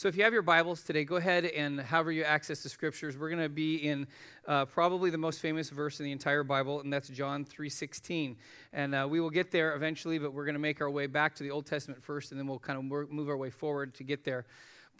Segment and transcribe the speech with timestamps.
[0.00, 3.18] So if you have your Bibles today, go ahead and however you access the scriptures,
[3.18, 4.06] we're going to be in
[4.48, 8.36] uh, probably the most famous verse in the entire Bible, and that's John 3.16.
[8.72, 11.34] And uh, we will get there eventually, but we're going to make our way back
[11.34, 14.02] to the Old Testament first, and then we'll kind of move our way forward to
[14.02, 14.46] get there.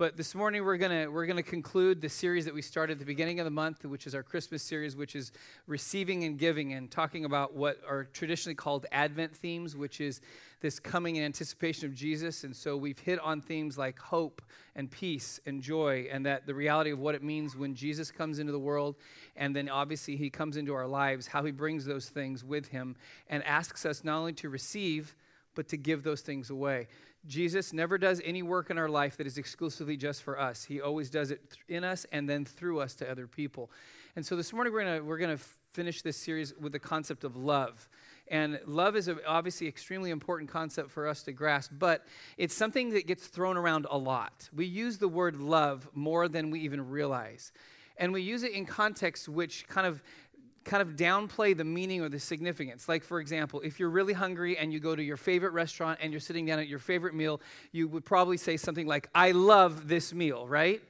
[0.00, 3.04] But this morning we're gonna we're gonna conclude the series that we started at the
[3.04, 5.30] beginning of the month, which is our Christmas series, which is
[5.66, 10.22] receiving and giving, and talking about what are traditionally called Advent themes, which is
[10.62, 12.44] this coming in anticipation of Jesus.
[12.44, 14.40] And so we've hit on themes like hope
[14.75, 18.39] and peace and joy, and that the reality of what it means when Jesus comes
[18.39, 18.96] into the world,
[19.36, 22.96] and then obviously he comes into our lives, how he brings those things with him,
[23.29, 25.14] and asks us not only to receive
[25.54, 26.86] but to give those things away.
[27.26, 30.64] Jesus never does any work in our life that is exclusively just for us.
[30.64, 33.70] He always does it in us and then through us to other people.
[34.16, 37.24] And so this morning we're going we're going to finish this series with the concept
[37.24, 37.88] of love.
[38.28, 42.06] And love is obviously extremely important concept for us to grasp, but
[42.38, 44.48] it's something that gets thrown around a lot.
[44.55, 47.52] We use the word love more than we even realize.
[47.96, 50.02] And we use it in contexts which kind of
[50.64, 52.89] kind of downplay the meaning or the significance.
[52.89, 56.12] Like, for example, if you're really hungry and you go to your favorite restaurant and
[56.12, 57.41] you're sitting down at your favorite meal,
[57.72, 60.83] you would probably say something like, I love this meal, right?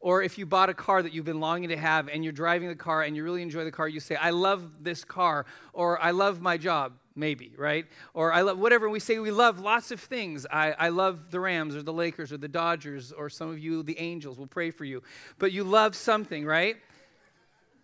[0.00, 2.68] Or if you bought a car that you've been longing to have and you're driving
[2.68, 6.00] the car and you really enjoy the car, you say, I love this car, or
[6.00, 7.84] I love my job, maybe, right?
[8.14, 8.88] Or I love whatever.
[8.88, 10.46] We say we love lots of things.
[10.50, 13.82] I, I love the Rams or the Lakers or the Dodgers, or some of you,
[13.82, 15.02] the Angels, will pray for you.
[15.38, 16.76] But you love something, right?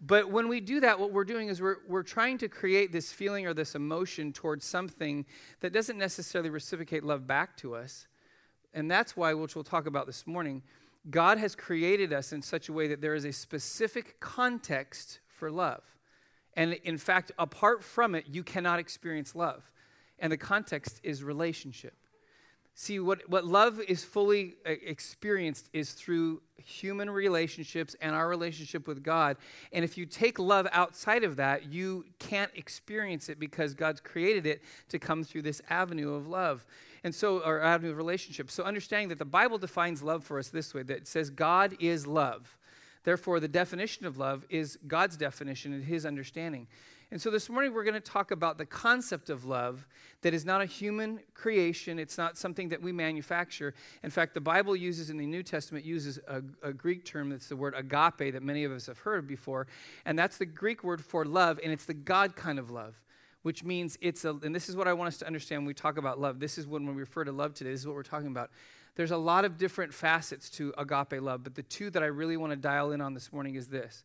[0.01, 3.13] But when we do that, what we're doing is we're, we're trying to create this
[3.13, 5.25] feeling or this emotion towards something
[5.61, 8.07] that doesn't necessarily reciprocate love back to us.
[8.75, 10.63] And that's why, which we'll talk about this morning,
[11.09, 15.51] God has created us in such a way that there is a specific context for
[15.51, 15.83] love.
[16.55, 19.71] And in fact, apart from it, you cannot experience love.
[20.19, 21.95] And the context is relationship.
[22.79, 28.87] See, what, what love is fully uh, experienced is through human relationships and our relationship
[28.87, 29.39] with God.
[29.73, 34.45] And if you take love outside of that, you can't experience it because God's created
[34.45, 36.67] it to come through this avenue of love.
[37.03, 38.51] And so, or avenue of relationship.
[38.51, 41.77] So, understanding that the Bible defines love for us this way that it says, God
[41.81, 42.59] is love.
[43.05, 46.67] Therefore, the definition of love is God's definition and his understanding.
[47.13, 49.87] And so this morning we're going to talk about the concept of love
[50.23, 52.01] that is not a human creation.
[52.01, 53.75] It's not something that we manufacture.
[54.03, 57.49] In fact, the Bible uses in the New Testament uses a, a, Greek term that's
[57.49, 59.69] the word agape that many of us have heard before.
[60.05, 63.01] And that's the Greek word for love, and it's the God kind of love.
[63.43, 65.75] Which means it's a, and this is what I want us to understand when we
[65.75, 66.41] talk about love.
[66.41, 68.51] This is when we refer to love today, this is what we're talking about.
[68.97, 72.37] There's a lot of different facets to agape love, but the two that I really
[72.37, 74.03] want to dial in on this morning is this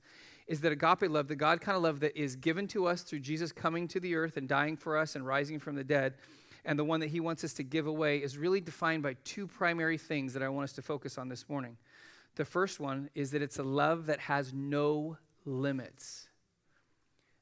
[0.51, 3.22] is that agape love, the God kind of love that is given to us through
[3.22, 6.16] Jesus coming to the earth and dying for us and rising from the dead,
[6.66, 9.47] and the one that he wants us to give away is really defined by two
[9.47, 11.78] primary things that I want us to focus on this morning.
[12.35, 16.28] The first one is that it's a love that has no limits.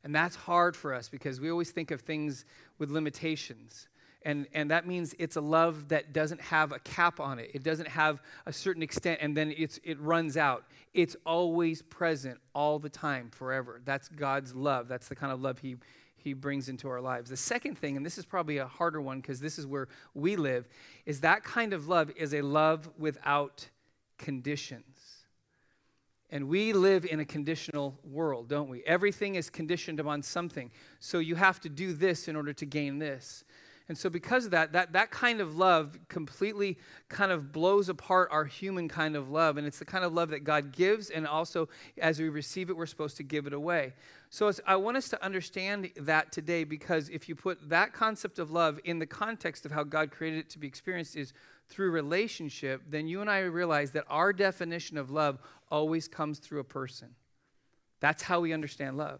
[0.03, 2.45] And that's hard for us because we always think of things
[2.77, 3.87] with limitations.
[4.23, 7.51] And, and that means it's a love that doesn't have a cap on it.
[7.53, 10.65] It doesn't have a certain extent and then it's, it runs out.
[10.93, 13.81] It's always present all the time, forever.
[13.85, 14.87] That's God's love.
[14.87, 15.77] That's the kind of love He,
[16.17, 17.29] he brings into our lives.
[17.29, 20.35] The second thing, and this is probably a harder one because this is where we
[20.35, 20.67] live,
[21.05, 23.69] is that kind of love is a love without
[24.17, 25.19] conditions.
[26.31, 28.83] And we live in a conditional world, don't we?
[28.83, 30.69] Everything is conditioned upon something.
[30.99, 33.43] So you have to do this in order to gain this.
[33.89, 36.77] And so, because of that, that, that kind of love completely
[37.09, 39.57] kind of blows apart our human kind of love.
[39.57, 42.77] And it's the kind of love that God gives, and also as we receive it,
[42.77, 43.93] we're supposed to give it away.
[44.29, 48.51] So, I want us to understand that today because if you put that concept of
[48.51, 51.33] love in the context of how God created it to be experienced, is
[51.67, 55.39] through relationship, then you and I realize that our definition of love
[55.71, 57.15] always comes through a person.
[58.01, 59.19] That's how we understand love.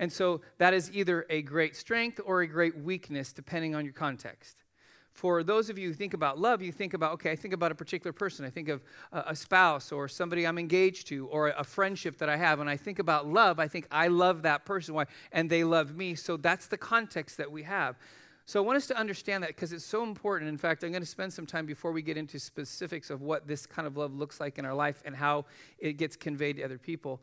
[0.00, 3.92] And so that is either a great strength or a great weakness, depending on your
[3.92, 4.56] context.
[5.12, 7.70] For those of you who think about love, you think about, okay, I think about
[7.70, 8.46] a particular person.
[8.46, 12.38] I think of a, spouse or somebody I'm engaged to or a friendship that I
[12.38, 12.60] have.
[12.60, 14.94] And I think about love, I think I love that person.
[14.94, 15.04] Why?
[15.32, 16.14] And they love me.
[16.14, 17.98] So that's the context that we have.
[18.46, 20.48] So I want us to understand that because it's so important.
[20.48, 23.46] In fact, I'm going to spend some time before we get into specifics of what
[23.46, 25.44] this kind of love looks like in our life and how
[25.78, 27.20] it gets conveyed to other people.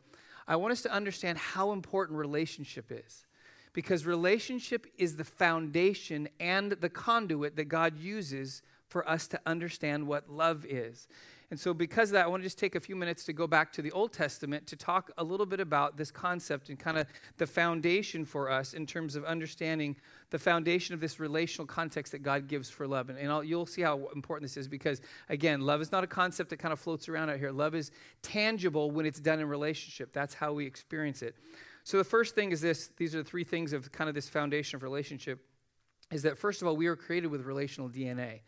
[0.48, 3.26] I want us to understand how important relationship is.
[3.74, 10.06] Because relationship is the foundation and the conduit that God uses for us to understand
[10.08, 11.06] what love is.
[11.50, 13.46] And so, because of that, I want to just take a few minutes to go
[13.46, 16.98] back to the Old Testament to talk a little bit about this concept and kind
[16.98, 17.06] of
[17.38, 19.96] the foundation for us in terms of understanding
[20.28, 23.08] the foundation of this relational context that God gives for love.
[23.08, 25.00] And, and you'll see how important this is because,
[25.30, 27.50] again, love is not a concept that kind of floats around out here.
[27.50, 30.12] Love is tangible when it's done in relationship.
[30.12, 31.34] That's how we experience it.
[31.82, 34.28] So, the first thing is this these are the three things of kind of this
[34.28, 35.40] foundation of relationship
[36.12, 38.40] is that, first of all, we are created with relational DNA.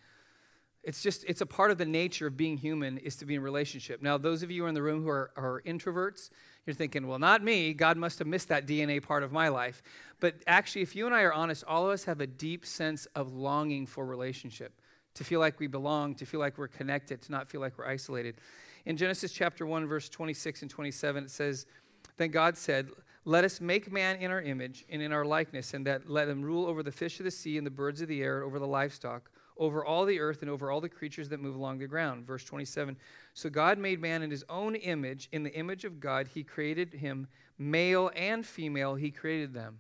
[0.83, 3.43] It's just, it's a part of the nature of being human is to be in
[3.43, 4.01] relationship.
[4.01, 6.31] Now, those of you in the room who are, are introverts,
[6.65, 7.75] you're thinking, well, not me.
[7.75, 9.83] God must have missed that DNA part of my life.
[10.21, 13.07] But actually, if you and I are honest, all of us have a deep sense
[13.15, 14.73] of longing for relationship,
[15.15, 17.87] to feel like we belong, to feel like we're connected, to not feel like we're
[17.87, 18.37] isolated.
[18.87, 21.67] In Genesis chapter 1, verse 26 and 27, it says,
[22.17, 22.89] Then God said,
[23.27, 26.41] Let us make man in our image and in our likeness, and that let him
[26.41, 28.59] rule over the fish of the sea and the birds of the air and over
[28.59, 31.87] the livestock over all the earth and over all the creatures that move along the
[31.87, 32.27] ground.
[32.27, 32.97] Verse 27.
[33.35, 35.29] So God made man in his own image.
[35.31, 37.29] In the image of God, he created him,
[37.59, 39.79] male and female, he created them.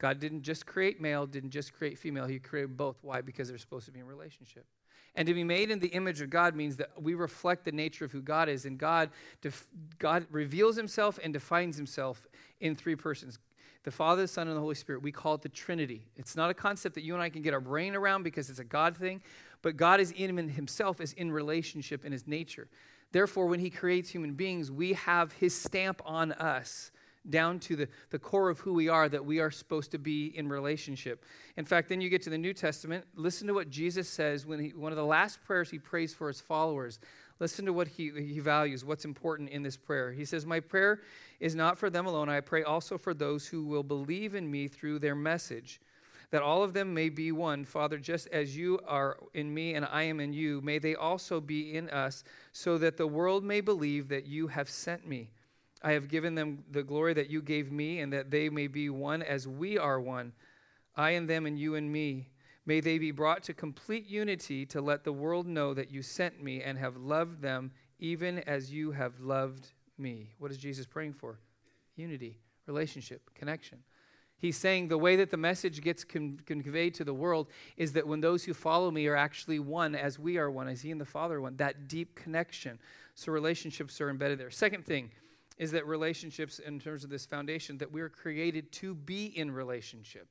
[0.00, 2.96] God didn't just create male, didn't just create female, he created both.
[3.02, 3.20] Why?
[3.20, 4.64] Because they're supposed to be in relationship.
[5.14, 8.04] And to be made in the image of God means that we reflect the nature
[8.04, 8.64] of who God is.
[8.64, 9.10] And God,
[9.42, 9.66] def-
[9.98, 12.26] God reveals himself and defines himself
[12.60, 13.38] in three persons
[13.84, 15.02] the Father, the Son, and the Holy Spirit.
[15.02, 16.06] We call it the Trinity.
[16.16, 18.58] It's not a concept that you and I can get our brain around because it's
[18.58, 19.22] a God thing,
[19.62, 22.68] but God is in himself, is in relationship in his nature.
[23.12, 26.90] Therefore, when he creates human beings, we have his stamp on us
[27.28, 30.26] down to the, the core of who we are that we are supposed to be
[30.36, 31.24] in relationship.
[31.56, 33.04] In fact, then you get to the New Testament.
[33.14, 36.28] Listen to what Jesus says when he, one of the last prayers he prays for
[36.28, 36.98] his followers.
[37.40, 40.10] Listen to what he, he values, what's important in this prayer.
[40.10, 41.00] He says, My prayer
[41.38, 42.28] is not for them alone.
[42.28, 45.80] I pray also for those who will believe in me through their message,
[46.30, 47.64] that all of them may be one.
[47.64, 51.40] Father, just as you are in me and I am in you, may they also
[51.40, 55.30] be in us, so that the world may believe that you have sent me.
[55.80, 58.90] I have given them the glory that you gave me, and that they may be
[58.90, 60.32] one as we are one,
[60.96, 62.30] I and them and you and me
[62.68, 66.42] May they be brought to complete unity to let the world know that you sent
[66.42, 70.34] me and have loved them even as you have loved me.
[70.38, 71.38] What is Jesus praying for?
[71.96, 72.36] Unity,
[72.66, 73.78] relationship, connection.
[74.36, 77.46] He's saying the way that the message gets con- conveyed to the world
[77.78, 80.82] is that when those who follow me are actually one, as we are one, as
[80.82, 82.78] He and the Father one, that deep connection.
[83.14, 84.50] So relationships are embedded there.
[84.50, 85.10] Second thing
[85.56, 90.28] is that relationships, in terms of this foundation, that we're created to be in relationship.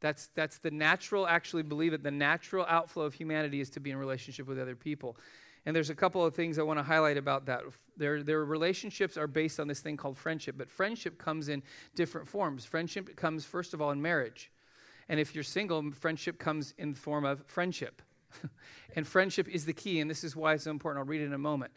[0.00, 3.90] That's, that's the natural, actually believe it, the natural outflow of humanity is to be
[3.90, 5.16] in relationship with other people.
[5.66, 7.62] And there's a couple of things I want to highlight about that.
[7.96, 11.62] Their, their relationships are based on this thing called friendship, but friendship comes in
[11.94, 12.64] different forms.
[12.64, 14.50] Friendship comes, first of all, in marriage.
[15.08, 18.00] And if you're single, friendship comes in the form of friendship.
[18.96, 21.04] and friendship is the key, and this is why it's so important.
[21.04, 21.72] I'll read it in a moment.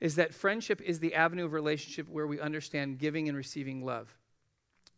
[0.00, 4.14] Is that friendship is the avenue of relationship where we understand giving and receiving love.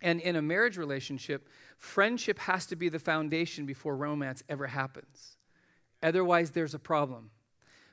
[0.01, 5.37] And in a marriage relationship, friendship has to be the foundation before romance ever happens.
[6.03, 7.31] Otherwise, there's a problem.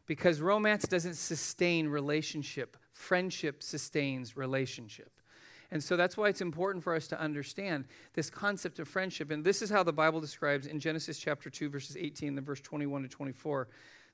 [0.06, 5.12] Because romance doesn't sustain relationship, friendship sustains relationship.
[5.72, 9.32] And so that's why it's important for us to understand this concept of friendship.
[9.32, 12.62] And this is how the Bible describes in Genesis chapter 2, verses 18 and verse
[12.62, 13.68] 21 to 24.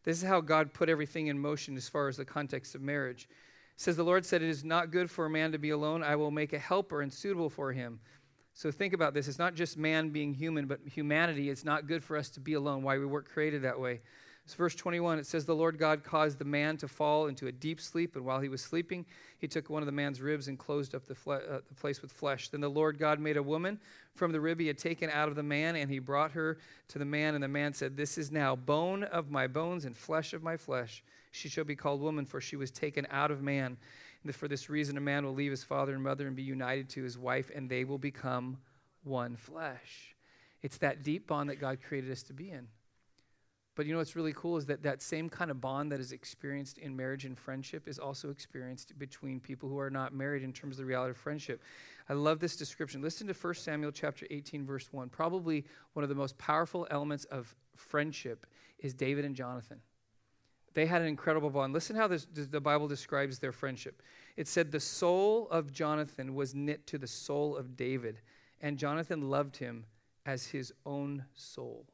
[0.04, 3.28] This is how God put everything in motion as far as the context of marriage
[3.76, 6.04] says the Lord said, It is not good for a man to be alone.
[6.04, 8.00] I will make a helper and suitable for him.
[8.54, 9.28] So think about this.
[9.28, 11.50] It's not just man being human, but humanity.
[11.50, 12.84] It's not good for us to be alone.
[12.84, 14.02] Why we weren't created that way.
[14.44, 15.20] It's verse 21.
[15.20, 18.26] It says, The Lord God caused the man to fall into a deep sleep, and
[18.26, 19.06] while he was sleeping,
[19.38, 22.02] he took one of the man's ribs and closed up the, fle- uh, the place
[22.02, 22.50] with flesh.
[22.50, 23.80] Then the Lord God made a woman
[24.16, 26.58] from the rib he had taken out of the man, and he brought her
[26.90, 27.36] to the man.
[27.36, 30.58] And the man said, This is now bone of my bones and flesh of my
[30.58, 31.04] flesh.
[31.32, 33.78] She shall be called woman, for she was taken out of man.
[34.24, 36.90] And for this reason, a man will leave his father and mother and be united
[36.90, 38.58] to his wife, and they will become
[39.04, 40.16] one flesh.
[40.62, 42.68] It's that deep bond that God created us to be in.
[43.76, 46.12] But you know what's really cool is that that same kind of bond that is
[46.12, 50.52] experienced in marriage and friendship is also experienced between people who are not married in
[50.52, 51.62] terms of the reality of friendship.
[52.10, 53.02] I love this description.
[53.02, 55.08] Listen to 1 Samuel chapter 18 verse 1.
[55.10, 58.46] Probably one of the most powerful elements of friendship
[58.80, 59.80] is David and Jonathan.
[60.74, 61.74] They had an incredible bond.
[61.74, 64.02] Listen how this, the Bible describes their friendship.
[64.38, 68.22] It said, The soul of Jonathan was knit to the soul of David,
[68.62, 69.86] and Jonathan loved him
[70.26, 71.86] as his own soul.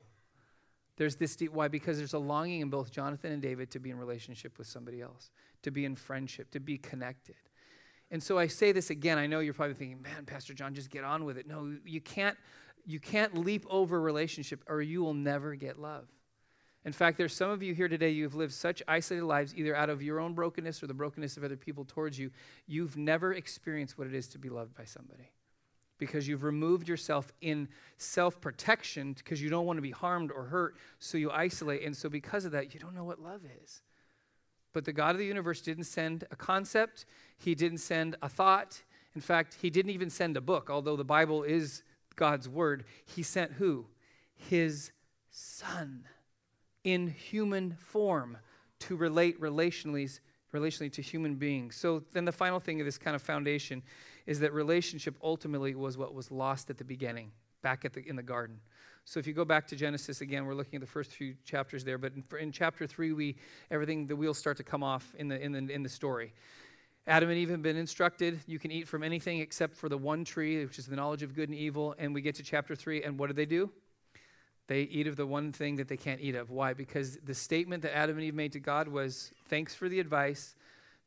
[0.98, 1.68] There's this deep, why?
[1.68, 5.02] Because there's a longing in both Jonathan and David to be in relationship with somebody
[5.02, 5.30] else,
[5.62, 7.36] to be in friendship, to be connected.
[8.10, 9.18] And so I say this again.
[9.18, 11.48] I know you're probably thinking, man, Pastor John, just get on with it.
[11.48, 12.38] No, you can't,
[12.86, 16.08] you can't leap over relationship or you will never get love.
[16.88, 19.90] In fact, there's some of you here today, you've lived such isolated lives, either out
[19.90, 22.32] of your own brokenness or the brokenness of other people towards you,
[22.66, 25.34] you've never experienced what it is to be loved by somebody
[25.98, 27.68] because you've removed yourself in
[27.98, 31.84] self protection because you don't want to be harmed or hurt, so you isolate.
[31.84, 33.82] And so, because of that, you don't know what love is.
[34.72, 37.06] But the God of the universe didn't send a concept,
[37.38, 38.82] He didn't send a thought.
[39.14, 41.84] In fact, He didn't even send a book, although the Bible is
[42.16, 42.86] God's word.
[43.04, 43.88] He sent who?
[44.34, 44.94] His
[45.30, 46.06] Son
[46.88, 48.38] in human form
[48.80, 50.18] to relate relationally,
[50.54, 51.76] relationally to human beings.
[51.76, 53.84] So, then the final thing of this kind of foundation
[54.26, 58.16] is that relationship ultimately was what was lost at the beginning, back at the, in
[58.16, 58.62] the garden.
[59.04, 61.84] So if you go back to Genesis again, we're looking at the first few chapters
[61.84, 61.98] there.
[61.98, 63.36] But in, in chapter three, we
[63.70, 66.34] everything the wheels start to come off in the in the in the story.
[67.06, 70.24] Adam and Eve have been instructed you can eat from anything except for the one
[70.24, 71.96] tree, which is the knowledge of good and evil.
[71.98, 73.72] And we get to chapter three, and what do they do?
[74.68, 76.50] They eat of the one thing that they can't eat of.
[76.50, 76.74] Why?
[76.74, 80.56] Because the statement that Adam and Eve made to God was, Thanks for the advice,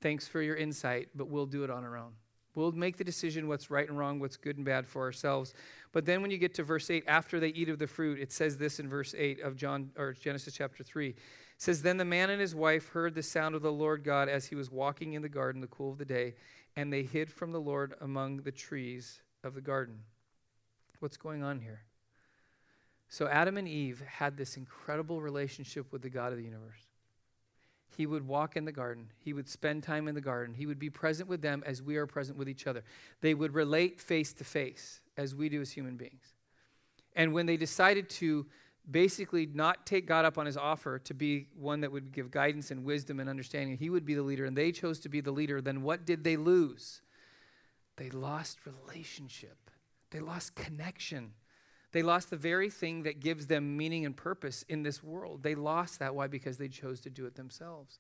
[0.01, 2.13] thanks for your insight, but we'll do it on our own.
[2.55, 5.55] We'll make the decision what's right and wrong, what's good and bad for ourselves.
[5.93, 8.33] But then when you get to verse 8, after they eat of the fruit, it
[8.33, 11.11] says this in verse 8 of John or Genesis chapter 3.
[11.11, 11.17] It
[11.59, 14.47] says, Then the man and his wife heard the sound of the Lord God as
[14.47, 16.35] he was walking in the garden the cool of the day,
[16.75, 20.01] and they hid from the Lord among the trees of the garden.
[20.99, 21.83] What's going on here?
[23.11, 26.87] So Adam and Eve had this incredible relationship with the God of the universe.
[27.97, 29.11] He would walk in the garden.
[29.19, 30.55] He would spend time in the garden.
[30.55, 32.85] He would be present with them as we are present with each other.
[33.21, 36.35] They would relate face to face as we do as human beings.
[37.17, 38.47] And when they decided to
[38.89, 42.71] basically not take God up on his offer to be one that would give guidance
[42.71, 45.33] and wisdom and understanding, he would be the leader, and they chose to be the
[45.33, 47.03] leader, then what did they lose?
[47.97, 49.71] They lost relationship,
[50.11, 51.33] they lost connection.
[51.93, 55.43] They lost the very thing that gives them meaning and purpose in this world.
[55.43, 56.15] They lost that.
[56.15, 56.29] Why?
[56.29, 57.99] Because they chose to do it themselves.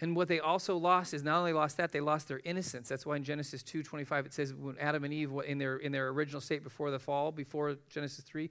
[0.00, 2.88] And what they also lost is not only lost that, they lost their innocence.
[2.88, 6.08] That's why in Genesis 2:25 it says when Adam and Eve in their in their
[6.08, 8.50] original state before the fall, before Genesis 3,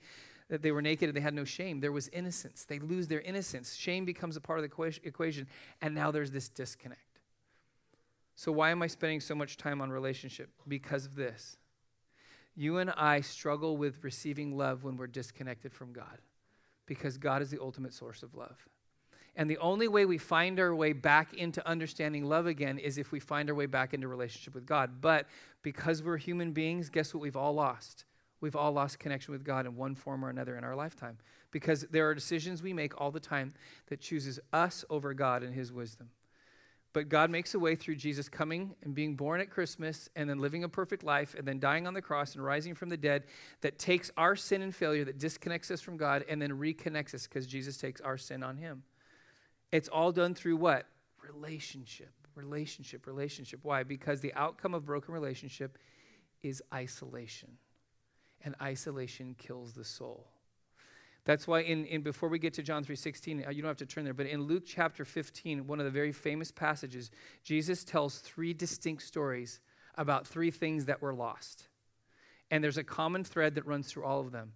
[0.50, 1.80] that they were naked and they had no shame.
[1.80, 2.66] There was innocence.
[2.66, 3.76] They lose their innocence.
[3.76, 5.48] Shame becomes a part of the equation,
[5.82, 7.02] and now there's this disconnect.
[8.36, 10.50] So why am I spending so much time on relationship?
[10.68, 11.58] Because of this.
[12.60, 16.18] You and I struggle with receiving love when we're disconnected from God
[16.88, 18.58] because God is the ultimate source of love.
[19.36, 23.12] And the only way we find our way back into understanding love again is if
[23.12, 25.00] we find our way back into relationship with God.
[25.00, 25.28] But
[25.62, 28.06] because we're human beings, guess what we've all lost?
[28.42, 31.20] We've all lost connection with God in one form or another in our lifetime
[31.52, 33.54] because there are decisions we make all the time
[33.88, 36.10] that chooses us over God and his wisdom.
[36.98, 40.40] But God makes a way through Jesus coming and being born at Christmas and then
[40.40, 43.26] living a perfect life and then dying on the cross and rising from the dead
[43.62, 47.28] that takes our sin and failure, that disconnects us from God and then reconnects us
[47.28, 48.82] because Jesus takes our sin on him.
[49.72, 50.88] It's all done through what?
[51.22, 53.60] Relationship, relationship, relationship.
[53.62, 53.84] Why?
[53.84, 55.78] Because the outcome of broken relationship
[56.42, 57.60] is isolation.
[58.42, 60.26] And isolation kills the soul.
[61.28, 63.86] That's why in, in before we get to John 3:16, uh, you don't have to
[63.86, 67.12] turn there, but in Luke chapter 15, one of the very famous passages,
[67.44, 69.60] Jesus tells three distinct stories
[69.96, 71.68] about three things that were lost.
[72.50, 74.54] And there's a common thread that runs through all of them.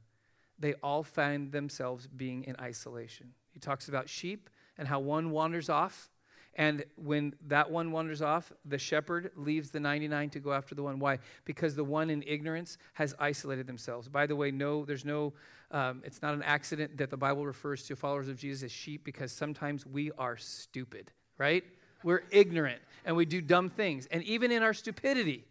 [0.60, 3.34] They all find themselves being in isolation.
[3.50, 6.10] He talks about sheep and how one wanders off
[6.56, 10.84] and when that one wanders off, the shepherd leaves the 99 to go after the
[10.84, 11.00] one.
[11.00, 11.20] Why?
[11.46, 14.10] Because the one in ignorance has isolated themselves.
[14.10, 15.34] By the way, no, there's no,
[15.72, 19.06] um, it's not an accident that the Bible refers to followers of Jesus as sheep
[19.06, 21.64] because sometimes we are stupid, right?
[22.04, 24.08] We're ignorant and we do dumb things.
[24.12, 25.46] And even in our stupidity,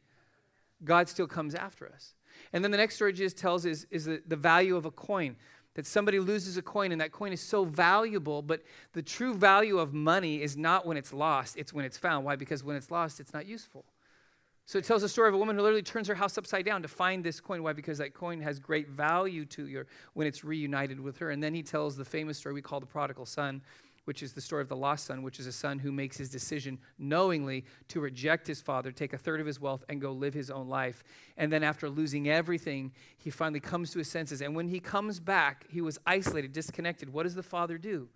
[0.85, 2.15] God still comes after us.
[2.53, 5.37] And then the next story Jesus tells is, is the, the value of a coin
[5.75, 8.63] that somebody loses a coin and that coin is so valuable, but
[8.93, 12.25] the true value of money is not when it's lost, it's when it's found.
[12.25, 12.37] Why?
[12.37, 13.85] Because when it's lost, it's not useful.
[14.67, 16.83] So it tells the story of a woman who literally turns her house upside down
[16.83, 17.63] to find this coin.
[17.63, 17.73] Why?
[17.73, 19.85] Because that coin has great value to you
[20.15, 21.31] when it's reunited with her.
[21.31, 23.63] And then he tells the famous story we call the prodigal son,
[24.05, 26.31] which is the story of the lost son, which is a son who makes his
[26.31, 30.35] decision knowingly to reject his father, take a third of his wealth, and go live
[30.35, 31.05] his own life.
[31.37, 34.41] And then, after losing everything, he finally comes to his senses.
[34.41, 37.13] And when he comes back, he was isolated, disconnected.
[37.13, 38.09] What does the father do?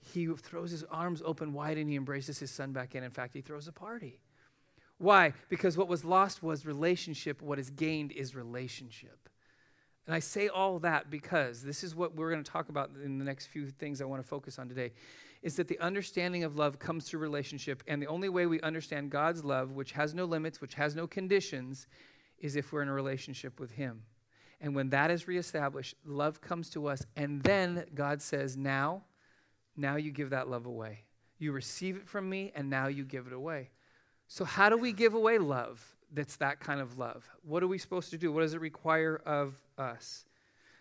[0.00, 3.04] He throws his arms open wide and he embraces his son back in.
[3.04, 4.18] In fact, he throws a party.
[4.98, 5.32] Why?
[5.48, 9.28] Because what was lost was relationship, what is gained is relationship.
[10.06, 13.18] And I say all that because this is what we're going to talk about in
[13.18, 14.92] the next few things I want to focus on today
[15.42, 17.82] is that the understanding of love comes through relationship.
[17.88, 21.06] And the only way we understand God's love, which has no limits, which has no
[21.06, 21.86] conditions,
[22.38, 24.02] is if we're in a relationship with Him.
[24.60, 27.04] And when that is reestablished, love comes to us.
[27.16, 29.02] And then God says, Now,
[29.76, 31.00] now you give that love away.
[31.38, 33.70] You receive it from me, and now you give it away.
[34.28, 37.28] So, how do we give away love that's that kind of love?
[37.42, 38.30] What are we supposed to do?
[38.32, 40.24] What does it require of us?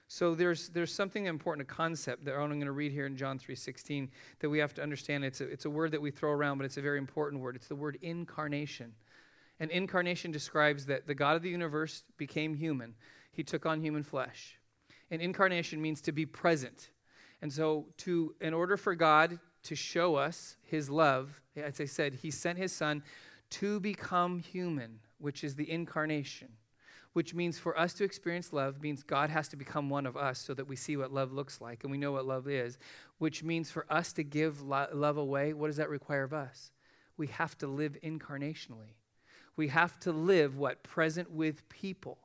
[0.08, 3.40] So there's, there's something important, a concept that I'm going to read here in John
[3.40, 5.24] 3.16 that we have to understand.
[5.24, 7.56] It's a, it's a word that we throw around, but it's a very important word.
[7.56, 8.94] It's the word incarnation.
[9.62, 12.96] And incarnation describes that the God of the universe became human.
[13.32, 14.60] He took on human flesh.
[15.10, 16.90] And incarnation means to be present.
[17.42, 22.16] And so to in order for God to show us his love, as I said,
[22.16, 23.02] he sent his son
[23.52, 26.50] to become human, which is the incarnation
[27.14, 30.40] which means for us to experience love means God has to become one of us
[30.40, 32.78] so that we see what love looks like and we know what love is,
[33.18, 36.72] which means for us to give lo- love away, what does that require of us?
[37.18, 38.96] We have to live incarnationally.
[39.58, 40.84] We have to live what?
[40.84, 42.18] Present with people.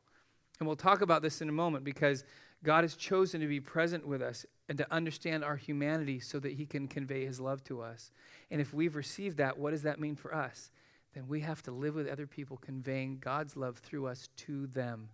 [0.58, 2.24] And we'll talk about this in a moment because
[2.62, 6.54] God has chosen to be present with us and to understand our humanity so that
[6.54, 8.10] he can convey his love to us.
[8.50, 10.70] And if we've received that, what does that mean for us?
[11.16, 15.08] Then we have to live with other people, conveying God's love through us to them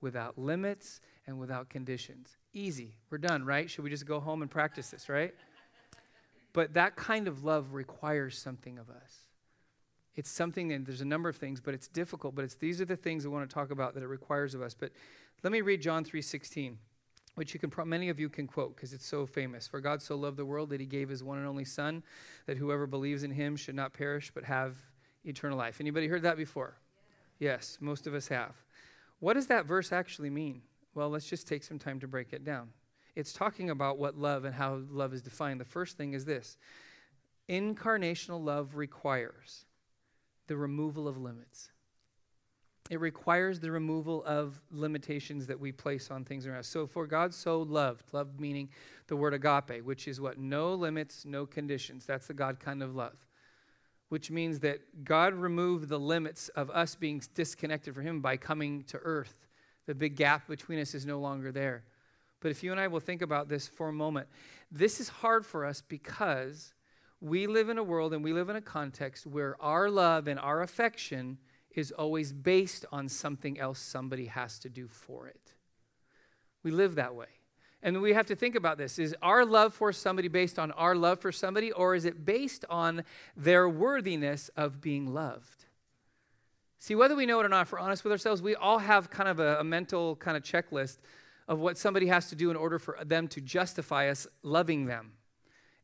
[0.00, 2.38] without limits and without conditions.
[2.54, 2.96] Easy.
[3.10, 3.68] We're done, right?
[3.68, 5.34] Should we just go home and practice this, right?
[6.54, 9.12] But that kind of love requires something of us.
[10.16, 12.34] It's something, and there's a number of things, but it's difficult.
[12.34, 14.62] But it's these are the things I want to talk about that it requires of
[14.62, 14.72] us.
[14.72, 14.90] But
[15.42, 16.76] let me read John 3:16,
[17.34, 19.68] which you can many of you can quote because it's so famous.
[19.68, 22.02] For God so loved the world that He gave His one and only Son,
[22.46, 24.76] that whoever believes in Him should not perish but have
[25.24, 25.80] eternal life.
[25.80, 26.76] Anybody heard that before?
[27.38, 28.54] Yes, most of us have.
[29.20, 30.62] What does that verse actually mean?
[30.94, 32.68] Well, let's just take some time to break it down.
[33.14, 35.60] It's talking about what love and how love is defined.
[35.60, 36.56] The first thing is this
[37.48, 39.64] incarnational love requires
[40.46, 41.70] the removal of limits.
[42.90, 46.68] It requires the removal of limitations that we place on things around us.
[46.68, 48.68] So, for God so loved, love meaning
[49.06, 50.38] the word agape, which is what?
[50.38, 52.04] No limits, no conditions.
[52.04, 53.16] That's the God kind of love
[54.12, 58.84] which means that God removed the limits of us being disconnected from Him by coming
[58.88, 59.46] to earth.
[59.86, 61.84] The big gap between us is no longer there.
[62.40, 64.28] But if you and I will think about this for a moment,
[64.70, 66.74] this is hard for us because
[67.22, 70.38] we live in a world and we live in a context where our love and
[70.38, 71.38] our affection
[71.70, 75.54] is always based on something else somebody has to do for it.
[76.62, 77.28] We live that way.
[77.82, 78.98] And we have to think about this.
[78.98, 82.64] Is our love for somebody based on our love for somebody, or is it based
[82.70, 83.02] on
[83.36, 85.64] their worthiness of being loved?
[86.78, 89.10] See, whether we know it or not, if we're honest with ourselves, we all have
[89.10, 90.98] kind of a, a mental kind of checklist
[91.48, 95.12] of what somebody has to do in order for them to justify us loving them.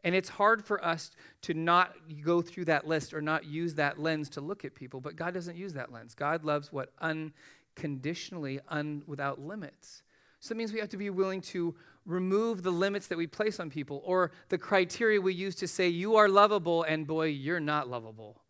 [0.04, 1.10] And it's hard for us
[1.42, 5.00] to not go through that list or not use that lens to look at people,
[5.00, 6.14] but God doesn't use that lens.
[6.14, 10.02] God loves what unconditionally, un, without limits.
[10.40, 11.74] So it means we have to be willing to
[12.06, 15.88] remove the limits that we place on people or the criteria we use to say,
[15.88, 18.40] you are lovable, and boy, you're not lovable.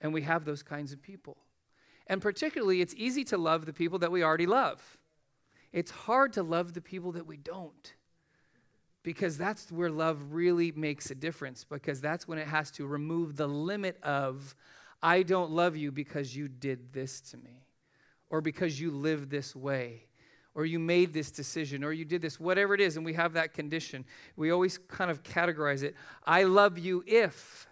[0.00, 1.36] And we have those kinds of people.
[2.08, 4.98] And particularly, it's easy to love the people that we already love.
[5.72, 7.94] It's hard to love the people that we don't.
[9.04, 13.36] Because that's where love really makes a difference, because that's when it has to remove
[13.36, 14.54] the limit of,
[15.02, 17.66] I don't love you because you did this to me,
[18.28, 20.04] or because you live this way
[20.54, 23.32] or you made this decision, or you did this, whatever it is, and we have
[23.34, 24.04] that condition.
[24.36, 25.94] We always kind of categorize it.
[26.26, 27.66] I love you if.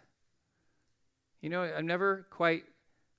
[1.43, 2.65] You know, I've never quite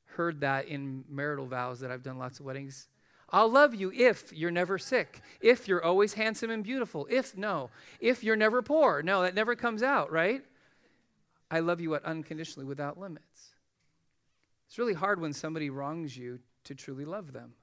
[0.06, 2.88] heard that in marital vows that I've done lots of weddings.
[3.30, 7.69] I'll love you if you're never sick, if you're always handsome and beautiful, if no,
[8.00, 9.02] if you're never poor.
[9.02, 10.43] No, that never comes out, right?
[11.50, 13.52] I love you what unconditionally without limits.
[14.67, 17.54] It's really hard when somebody wrongs you to truly love them.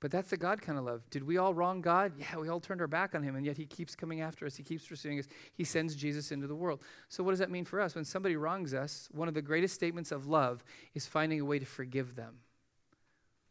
[0.00, 1.02] But that's the God kind of love.
[1.10, 2.12] Did we all wrong God?
[2.16, 4.54] Yeah, we all turned our back on him, and yet he keeps coming after us.
[4.54, 5.26] He keeps pursuing us.
[5.54, 6.80] He sends Jesus into the world.
[7.08, 7.96] So, what does that mean for us?
[7.96, 10.62] When somebody wrongs us, one of the greatest statements of love
[10.94, 12.36] is finding a way to forgive them,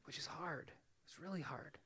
[0.05, 0.71] which is hard.
[1.05, 1.77] It's really hard.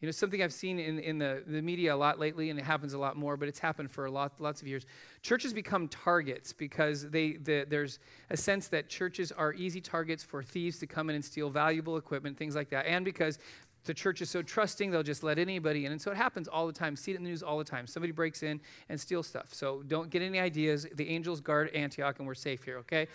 [0.00, 2.64] You know, something I've seen in, in the, the media a lot lately, and it
[2.64, 4.84] happens a lot more, but it's happened for a lot, lots of years.
[5.22, 10.42] Churches become targets because they, the, there's a sense that churches are easy targets for
[10.42, 13.38] thieves to come in and steal valuable equipment, things like that, and because
[13.84, 15.92] the church is so trusting, they'll just let anybody in.
[15.92, 16.96] And so it happens all the time.
[16.96, 17.86] See it in the news all the time.
[17.86, 19.52] Somebody breaks in and steals stuff.
[19.52, 20.86] So don't get any ideas.
[20.94, 23.08] The angels guard Antioch, and we're safe here, okay?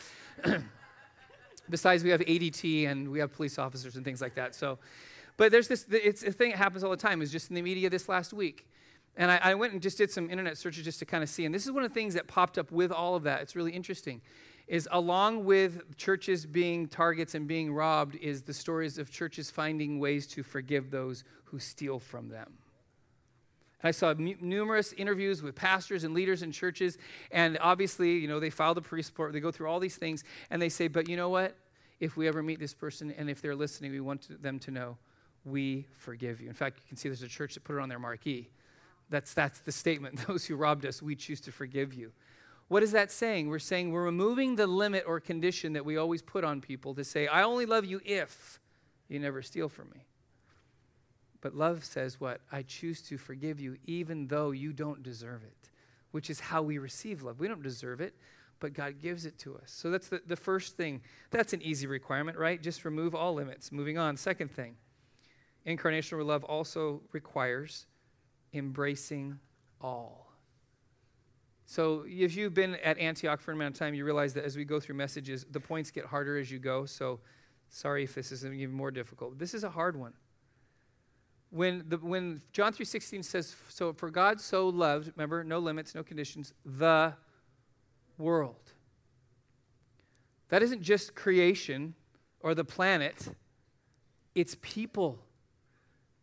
[1.69, 4.55] Besides, we have ADT and we have police officers and things like that.
[4.55, 4.79] So,
[5.37, 7.21] but there's this, it's a thing that happens all the time.
[7.21, 8.67] Is just in the media this last week.
[9.17, 11.45] And I, I, went and just did some internet searches just to kind of see.
[11.45, 13.41] And this is one of the things that popped up with all of that.
[13.41, 14.21] It's really interesting
[14.69, 19.99] is along with churches being targets and being robbed is the stories of churches finding
[19.99, 22.53] ways to forgive those who steal from them.
[23.83, 26.99] I saw m- numerous interviews with pastors and leaders in churches,
[27.31, 30.23] and obviously, you know, they file the police report, they go through all these things,
[30.51, 31.55] and they say, but you know what?
[31.99, 34.71] If we ever meet this person and if they're listening, we want to, them to
[34.71, 34.97] know
[35.45, 36.47] we forgive you.
[36.47, 38.49] In fact, you can see there's a church that put it on their marquee.
[39.09, 40.19] That's, that's the statement.
[40.27, 42.11] Those who robbed us, we choose to forgive you.
[42.69, 43.49] What is that saying?
[43.49, 47.03] We're saying we're removing the limit or condition that we always put on people to
[47.03, 48.59] say, I only love you if
[49.09, 50.05] you never steal from me.
[51.41, 52.41] But love says what?
[52.51, 55.69] I choose to forgive you even though you don't deserve it,
[56.11, 57.39] which is how we receive love.
[57.39, 58.13] We don't deserve it,
[58.59, 59.71] but God gives it to us.
[59.71, 61.01] So that's the, the first thing.
[61.31, 62.61] That's an easy requirement, right?
[62.61, 63.71] Just remove all limits.
[63.71, 64.15] Moving on.
[64.15, 64.75] Second thing
[65.65, 67.87] incarnational love also requires
[68.53, 69.39] embracing
[69.81, 70.28] all.
[71.69, 74.57] So, if you've been at Antioch for a amount of time, you realize that as
[74.57, 76.87] we go through messages, the points get harder as you go.
[76.87, 77.19] So,
[77.69, 79.37] sorry if this is even more difficult.
[79.37, 80.13] This is a hard one.
[81.51, 86.01] When, the, when John 3.16 says, so for God so loved, remember, no limits, no
[86.01, 87.13] conditions, the
[88.17, 88.73] world.
[90.47, 91.93] That isn't just creation
[92.39, 93.27] or the planet,
[94.33, 95.19] it's people.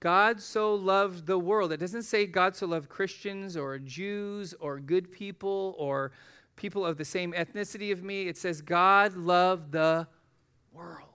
[0.00, 1.72] God so loved the world.
[1.72, 6.12] It doesn't say God so loved Christians or Jews or good people or
[6.56, 8.28] people of the same ethnicity of me.
[8.28, 10.06] It says God loved the
[10.72, 11.08] world.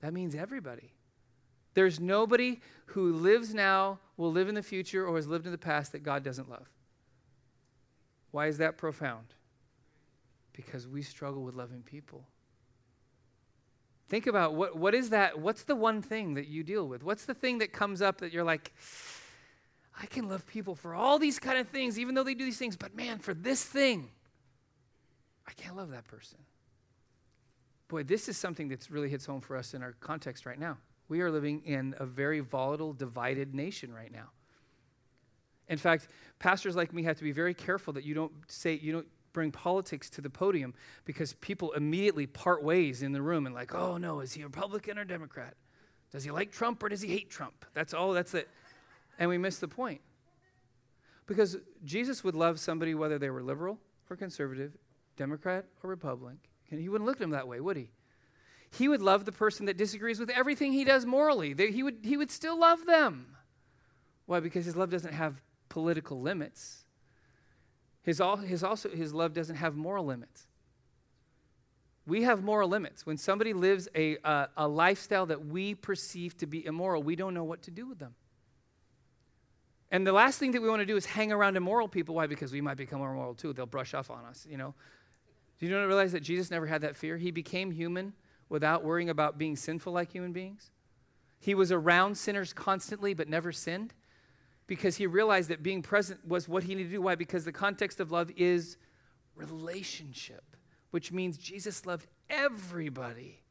[0.00, 0.92] That means everybody.
[1.72, 5.58] There's nobody who lives now, will live in the future, or has lived in the
[5.58, 6.68] past that God doesn't love.
[8.30, 9.26] Why is that profound?
[10.52, 12.26] Because we struggle with loving people.
[14.08, 15.38] Think about what, what is that?
[15.38, 17.02] What's the one thing that you deal with?
[17.02, 18.72] What's the thing that comes up that you're like,
[20.00, 22.58] I can love people for all these kind of things, even though they do these
[22.58, 24.10] things, but man, for this thing,
[25.46, 26.38] I can't love that person.
[27.88, 30.78] Boy, this is something that's really hits home for us in our context right now.
[31.08, 34.30] We are living in a very volatile, divided nation right now.
[35.68, 38.92] In fact, pastors like me have to be very careful that you don't say, you
[38.92, 40.72] don't bring politics to the podium
[41.04, 44.98] because people immediately part ways in the room and like, oh no, is he Republican
[44.98, 45.54] or Democrat?
[46.10, 47.66] Does he like Trump or does he hate Trump?
[47.74, 48.48] That's all, that's it.
[49.18, 50.00] And we miss the point.
[51.26, 54.72] Because Jesus would love somebody whether they were liberal or conservative,
[55.16, 56.38] Democrat or Republican.
[56.70, 57.90] He wouldn't look at them that way, would he?
[58.70, 61.54] He would love the person that disagrees with everything he does morally.
[61.56, 63.36] He would, he would still love them.
[64.26, 64.40] Why?
[64.40, 66.83] Because his love doesn't have political limits.
[68.04, 70.46] His, his, also, his love doesn't have moral limits.
[72.06, 73.06] We have moral limits.
[73.06, 77.32] When somebody lives a, a, a lifestyle that we perceive to be immoral, we don't
[77.32, 78.14] know what to do with them.
[79.90, 82.14] And the last thing that we want to do is hang around immoral people.
[82.16, 82.26] Why?
[82.26, 83.54] Because we might become immoral too.
[83.54, 84.74] They'll brush off on us, you know.
[85.58, 87.16] Do you not realize that Jesus never had that fear?
[87.16, 88.12] He became human
[88.50, 90.72] without worrying about being sinful like human beings.
[91.38, 93.94] He was around sinners constantly but never sinned
[94.66, 97.02] because he realized that being present was what he needed to do.
[97.02, 97.14] Why?
[97.14, 98.76] Because the context of love is
[99.34, 100.56] relationship,
[100.90, 103.42] which means Jesus loved everybody.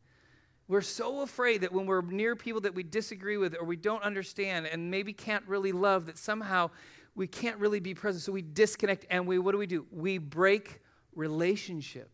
[0.68, 4.02] We're so afraid that when we're near people that we disagree with or we don't
[4.02, 6.70] understand and maybe can't really love, that somehow
[7.16, 8.24] we can't really be present.
[8.24, 9.86] So we disconnect and we, what do we do?
[9.92, 10.82] We break
[11.14, 12.10] relationship.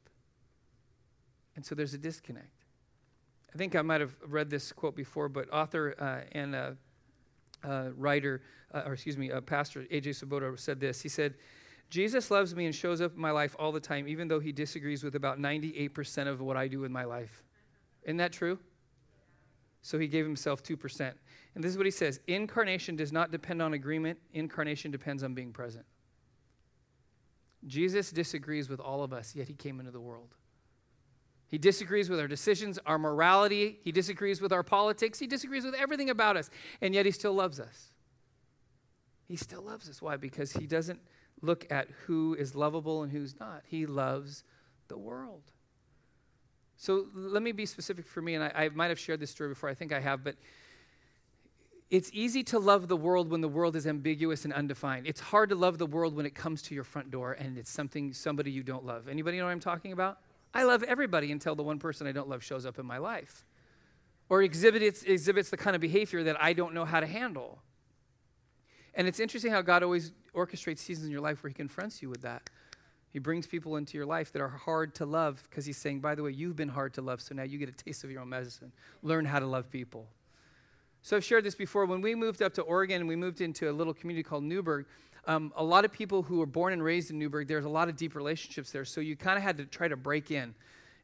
[1.55, 2.65] And so there's a disconnect.
[3.53, 6.71] I think I might have read this quote before, but author uh, and uh,
[7.63, 8.41] uh, writer,
[8.73, 10.13] uh, or excuse me, uh, pastor A.J.
[10.13, 11.01] Swoboda said this.
[11.01, 11.35] He said,
[11.89, 14.51] Jesus loves me and shows up in my life all the time, even though he
[14.51, 17.43] disagrees with about 98% of what I do in my life.
[18.03, 18.59] Isn't that true?
[19.81, 21.13] So he gave himself 2%.
[21.55, 25.33] And this is what he says Incarnation does not depend on agreement, incarnation depends on
[25.33, 25.85] being present.
[27.65, 30.35] Jesus disagrees with all of us, yet he came into the world.
[31.49, 33.79] He disagrees with our decisions, our morality.
[33.83, 35.19] He disagrees with our politics.
[35.19, 36.49] He disagrees with everything about us.
[36.81, 37.89] And yet he still loves us.
[39.27, 40.01] He still loves us.
[40.01, 40.17] Why?
[40.17, 40.99] Because he doesn't
[41.41, 43.63] look at who is lovable and who's not.
[43.65, 44.43] He loves
[44.87, 45.43] the world.
[46.77, 49.49] So let me be specific for me, and I, I might have shared this story
[49.49, 49.69] before.
[49.69, 50.35] I think I have, but
[51.89, 55.07] it's easy to love the world when the world is ambiguous and undefined.
[55.07, 57.71] It's hard to love the world when it comes to your front door and it's
[57.71, 59.07] something somebody you don't love.
[59.07, 60.19] Anybody know what I'm talking about?
[60.53, 63.45] I love everybody until the one person I don't love shows up in my life
[64.29, 67.59] or exhibits, exhibits the kind of behavior that I don't know how to handle.
[68.93, 72.09] And it's interesting how God always orchestrates seasons in your life where He confronts you
[72.09, 72.49] with that.
[73.11, 76.15] He brings people into your life that are hard to love because He's saying, by
[76.15, 78.21] the way, you've been hard to love, so now you get a taste of your
[78.21, 78.71] own medicine.
[79.01, 80.07] Learn how to love people.
[81.01, 81.85] So I've shared this before.
[81.85, 84.85] When we moved up to Oregon we moved into a little community called Newberg,
[85.25, 87.89] um, a lot of people who were born and raised in Newberg, there's a lot
[87.89, 88.85] of deep relationships there.
[88.85, 90.53] So you kind of had to try to break in.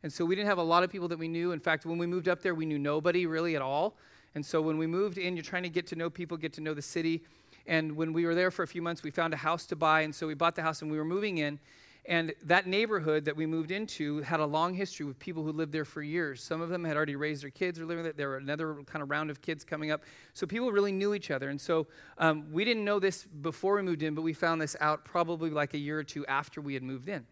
[0.03, 1.51] And so we didn't have a lot of people that we knew.
[1.51, 3.95] In fact, when we moved up there, we knew nobody really at all.
[4.35, 6.61] And so when we moved in, you're trying to get to know people, get to
[6.61, 7.23] know the city.
[7.67, 10.01] And when we were there for a few months, we found a house to buy.
[10.01, 11.59] And so we bought the house and we were moving in.
[12.07, 15.71] And that neighborhood that we moved into had a long history with people who lived
[15.71, 16.43] there for years.
[16.43, 18.13] Some of them had already raised their kids or living there.
[18.13, 20.03] There were another kind of round of kids coming up.
[20.33, 21.49] So people really knew each other.
[21.49, 21.87] And so
[22.19, 25.49] um, we didn't know this before we moved in, but we found this out probably
[25.49, 27.25] like a year or two after we had moved in.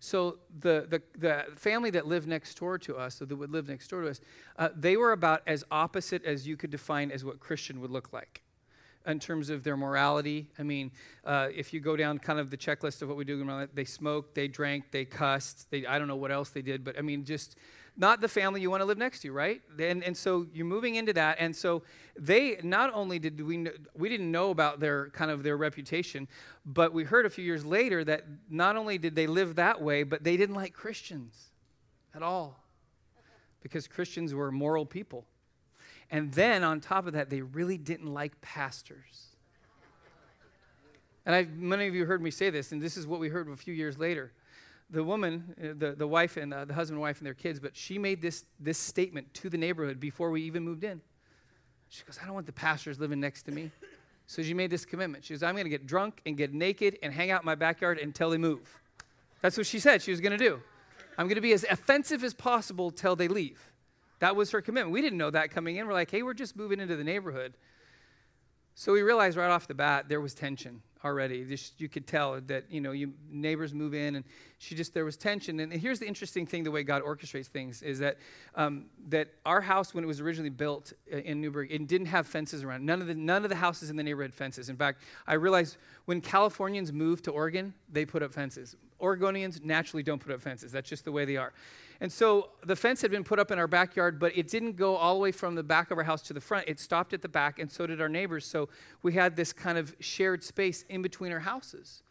[0.00, 3.68] So the, the, the family that lived next door to us, or that would live
[3.68, 4.20] next door to us,
[4.56, 8.12] uh, they were about as opposite as you could define as what Christian would look
[8.12, 8.42] like
[9.08, 10.46] in terms of their morality.
[10.58, 10.92] I mean,
[11.24, 14.34] uh, if you go down kind of the checklist of what we do, they smoked,
[14.34, 17.24] they drank, they cussed, they, I don't know what else they did, but I mean,
[17.24, 17.56] just
[17.96, 19.60] not the family you want to live next to, right?
[19.78, 21.38] And, and so you're moving into that.
[21.40, 21.82] And so
[22.16, 23.66] they, not only did we,
[23.96, 26.28] we didn't know about their kind of their reputation,
[26.64, 30.04] but we heard a few years later that not only did they live that way,
[30.04, 31.50] but they didn't like Christians
[32.14, 32.62] at all
[33.62, 35.26] because Christians were moral people.
[36.10, 39.26] And then on top of that, they really didn't like pastors.
[41.26, 43.48] And I, many of you heard me say this, and this is what we heard
[43.48, 44.32] a few years later.
[44.88, 47.60] The woman, uh, the, the wife and uh, the husband and wife and their kids,
[47.60, 51.02] but she made this, this statement to the neighborhood before we even moved in.
[51.90, 53.70] She goes, I don't want the pastors living next to me.
[54.26, 55.24] So she made this commitment.
[55.24, 57.54] She goes, I'm going to get drunk and get naked and hang out in my
[57.54, 58.80] backyard until they move.
[59.42, 60.60] That's what she said she was going to do.
[61.16, 63.72] I'm going to be as offensive as possible till they leave.
[64.20, 64.92] That was her commitment.
[64.92, 65.86] We didn't know that coming in.
[65.86, 67.54] We're like, hey, we're just moving into the neighborhood.
[68.74, 71.44] So we realized right off the bat there was tension already.
[71.44, 74.24] Just, you could tell that you know you neighbors move in, and
[74.58, 75.58] she just there was tension.
[75.58, 78.18] And here's the interesting thing: the way God orchestrates things is that
[78.54, 82.62] um, that our house, when it was originally built in Newberg, it didn't have fences
[82.62, 82.86] around.
[82.86, 84.68] None of the none of the houses in the neighborhood fences.
[84.68, 88.76] In fact, I realized when Californians move to Oregon, they put up fences.
[89.00, 90.70] Oregonians naturally don't put up fences.
[90.70, 91.52] That's just the way they are.
[92.00, 94.94] And so the fence had been put up in our backyard, but it didn't go
[94.94, 96.68] all the way from the back of our house to the front.
[96.68, 98.46] It stopped at the back, and so did our neighbors.
[98.46, 98.68] So
[99.02, 102.02] we had this kind of shared space in between our houses.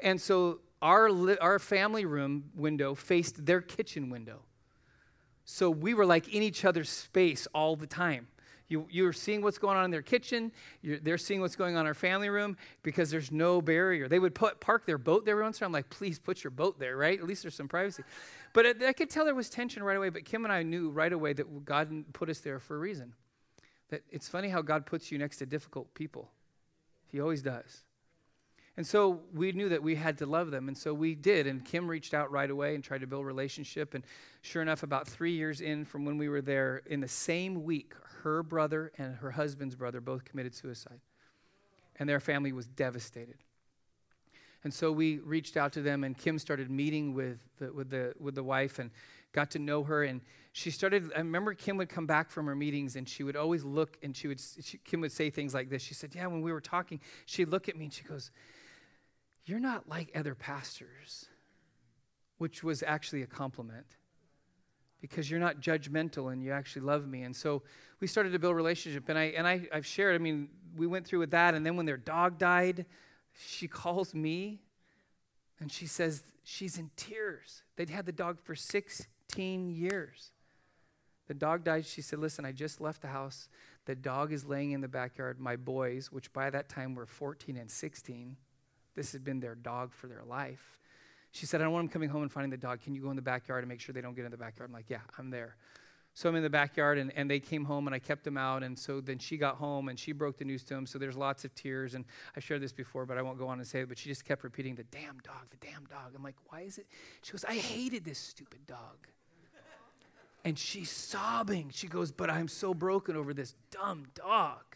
[0.00, 4.40] And so our, li- our family room window faced their kitchen window.
[5.44, 8.28] So we were like in each other's space all the time.
[8.68, 10.50] You, you're seeing what's going on in their kitchen.
[10.82, 14.08] You're, they're seeing what's going on in our family room because there's no barrier.
[14.08, 15.62] They would put, park their boat there once.
[15.62, 17.18] I'm like, please put your boat there, right?
[17.18, 18.02] At least there's some privacy.
[18.52, 20.08] But it, I could tell there was tension right away.
[20.08, 23.12] But Kim and I knew right away that God put us there for a reason.
[23.90, 26.30] That it's funny how God puts you next to difficult people.
[27.06, 27.84] He always does.
[28.76, 30.68] And so we knew that we had to love them.
[30.68, 31.46] And so we did.
[31.46, 33.94] And Kim reached out right away and tried to build relationship.
[33.94, 34.04] And
[34.42, 37.94] sure enough, about three years in from when we were there, in the same week,
[38.22, 41.00] her brother and her husband's brother both committed suicide.
[41.98, 43.36] And their family was devastated.
[44.62, 48.14] And so we reached out to them, and Kim started meeting with the, with the,
[48.18, 48.90] with the wife and
[49.32, 50.02] got to know her.
[50.02, 50.20] And
[50.52, 53.62] she started, I remember Kim would come back from her meetings, and she would always
[53.62, 55.82] look, and she would, she, Kim would say things like this.
[55.82, 58.32] She said, Yeah, when we were talking, she'd look at me and she goes,
[59.46, 61.26] You're not like other pastors,
[62.38, 63.86] which was actually a compliment
[65.00, 67.22] because you're not judgmental and you actually love me.
[67.22, 67.62] And so
[68.00, 69.08] we started to build relationship.
[69.08, 70.14] And I and I, I've shared.
[70.14, 71.54] I mean, we went through with that.
[71.54, 72.86] And then when their dog died,
[73.32, 74.62] she calls me,
[75.60, 77.62] and she says she's in tears.
[77.76, 80.32] They'd had the dog for 16 years.
[81.28, 81.86] The dog died.
[81.86, 83.48] She said, "Listen, I just left the house.
[83.84, 85.38] The dog is laying in the backyard.
[85.38, 88.36] My boys, which by that time were 14 and 16,
[88.96, 90.76] this had been their dog for their life."
[91.32, 92.80] She said, I don't want them coming home and finding the dog.
[92.80, 94.70] Can you go in the backyard and make sure they don't get in the backyard?
[94.70, 95.56] I'm like, yeah, I'm there.
[96.14, 98.62] So I'm in the backyard, and, and they came home, and I kept them out.
[98.62, 100.86] And so then she got home, and she broke the news to them.
[100.86, 101.94] So there's lots of tears.
[101.94, 103.88] And I've shared this before, but I won't go on and say it.
[103.90, 106.12] But she just kept repeating, the damn dog, the damn dog.
[106.14, 106.86] I'm like, why is it?
[107.22, 109.06] She goes, I hated this stupid dog.
[110.42, 111.70] And she's sobbing.
[111.70, 114.75] She goes, but I'm so broken over this dumb dog.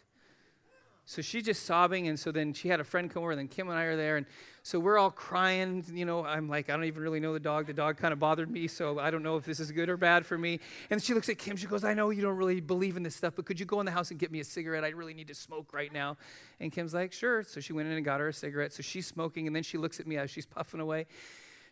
[1.05, 3.47] So she's just sobbing, and so then she had a friend come over, and then
[3.47, 4.25] Kim and I are there, and
[4.63, 5.83] so we're all crying.
[5.91, 7.65] You know, I'm like, I don't even really know the dog.
[7.65, 9.97] The dog kind of bothered me, so I don't know if this is good or
[9.97, 10.59] bad for me.
[10.89, 11.57] And she looks at Kim.
[11.57, 13.79] She goes, I know you don't really believe in this stuff, but could you go
[13.79, 14.83] in the house and get me a cigarette?
[14.83, 16.17] I really need to smoke right now.
[16.59, 17.43] And Kim's like, sure.
[17.43, 18.71] So she went in and got her a cigarette.
[18.71, 21.07] So she's smoking, and then she looks at me as she's puffing away.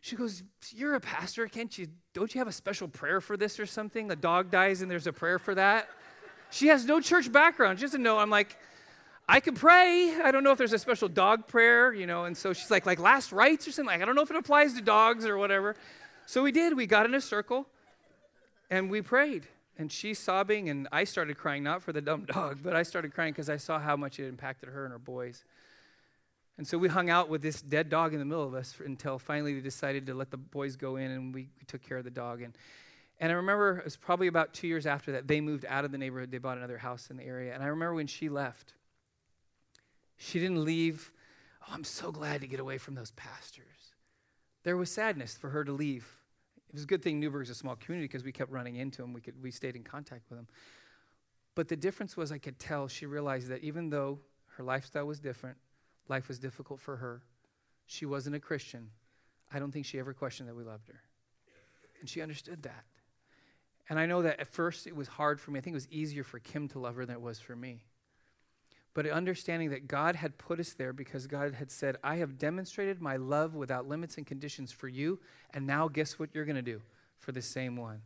[0.01, 1.87] She goes, You're a pastor, can't you?
[2.13, 4.11] Don't you have a special prayer for this or something?
[4.11, 5.89] A dog dies and there's a prayer for that?
[6.51, 7.79] She has no church background.
[7.79, 8.17] She doesn't know.
[8.17, 8.57] I'm like,
[9.31, 10.19] I can pray.
[10.23, 12.25] I don't know if there's a special dog prayer, you know.
[12.25, 13.93] And so she's like, like last rites or something.
[13.93, 15.75] Like, I don't know if it applies to dogs or whatever.
[16.25, 16.75] So we did.
[16.75, 17.67] We got in a circle
[18.71, 19.45] and we prayed.
[19.77, 23.13] And she's sobbing, and I started crying, not for the dumb dog, but I started
[23.13, 25.45] crying because I saw how much it impacted her and her boys.
[26.57, 29.19] And so we hung out with this dead dog in the middle of us until
[29.19, 32.03] finally they decided to let the boys go in and we, we took care of
[32.03, 32.41] the dog.
[32.41, 32.57] And,
[33.19, 35.91] and I remember it was probably about two years after that, they moved out of
[35.91, 36.31] the neighborhood.
[36.31, 37.53] They bought another house in the area.
[37.53, 38.73] And I remember when she left,
[40.19, 41.11] she didn't leave,
[41.63, 43.65] oh, I'm so glad to get away from those pastors.
[44.63, 46.07] There was sadness for her to leave.
[46.69, 49.13] It was a good thing Newberg's a small community because we kept running into them.
[49.13, 50.47] We, could, we stayed in contact with them.
[51.55, 54.19] But the difference was I could tell she realized that even though
[54.57, 55.57] her lifestyle was different,
[56.09, 57.21] Life was difficult for her.
[57.85, 58.89] She wasn't a Christian.
[59.53, 61.01] I don't think she ever questioned that we loved her.
[62.01, 62.83] And she understood that.
[63.89, 65.59] And I know that at first it was hard for me.
[65.59, 67.83] I think it was easier for Kim to love her than it was for me.
[68.93, 73.01] But understanding that God had put us there because God had said, I have demonstrated
[73.01, 75.19] my love without limits and conditions for you.
[75.53, 76.81] And now guess what you're going to do
[77.17, 78.01] for the same one?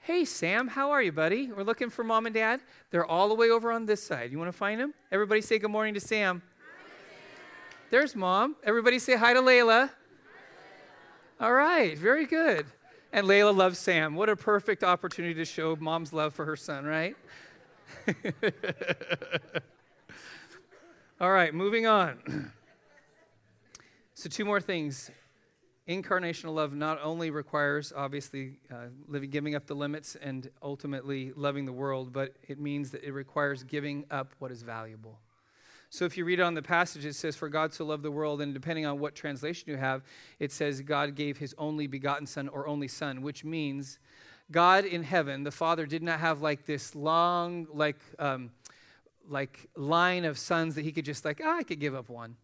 [0.00, 1.50] Hey, Sam, how are you, buddy?
[1.50, 2.60] We're looking for mom and dad.
[2.90, 4.32] They're all the way over on this side.
[4.32, 4.92] You want to find them?
[5.10, 6.42] Everybody say good morning to Sam.
[7.90, 8.56] There's mom.
[8.64, 9.90] Everybody say hi to Layla.
[11.40, 12.66] All right, very good.
[13.12, 14.14] And Layla loves Sam.
[14.14, 17.16] What a perfect opportunity to show mom's love for her son, right?
[21.20, 22.52] All right, moving on.
[24.14, 25.10] so, two more things.
[25.88, 31.66] Incarnational love not only requires, obviously, uh, living, giving up the limits and ultimately loving
[31.66, 35.18] the world, but it means that it requires giving up what is valuable.
[35.90, 38.40] So if you read on the passage, it says, For God so loved the world,
[38.40, 40.02] and depending on what translation you have,
[40.40, 44.00] it says, God gave his only begotten Son or only Son, which means
[44.50, 48.50] God in heaven, the Father, did not have like this long, like, um,
[49.28, 52.36] like line of sons that he could just like, ah, I could give up one.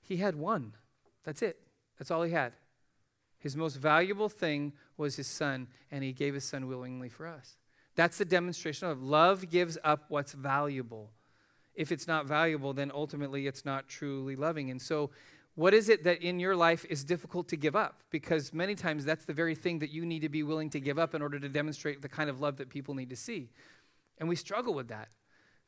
[0.00, 0.74] He had one.
[1.24, 1.58] That's it.
[1.98, 2.52] That's all he had.
[3.38, 7.56] His most valuable thing was his son, and he gave his son willingly for us.
[7.96, 11.10] That's the demonstration of love gives up what's valuable
[11.74, 14.70] if it's not valuable, then ultimately it's not truly loving.
[14.70, 15.10] And so,
[15.54, 18.00] what is it that in your life is difficult to give up?
[18.10, 20.98] Because many times that's the very thing that you need to be willing to give
[20.98, 23.50] up in order to demonstrate the kind of love that people need to see.
[24.16, 25.08] And we struggle with that.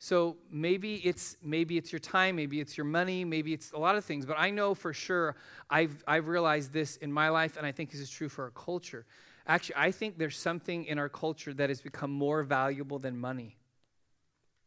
[0.05, 3.95] So maybe it's maybe it's your time, maybe it's your money, maybe it's a lot
[3.95, 4.23] of things.
[4.23, 5.35] But I know for sure
[5.67, 8.51] I've I've realized this in my life, and I think this is true for our
[8.51, 9.07] culture.
[9.47, 13.57] Actually, I think there's something in our culture that has become more valuable than money.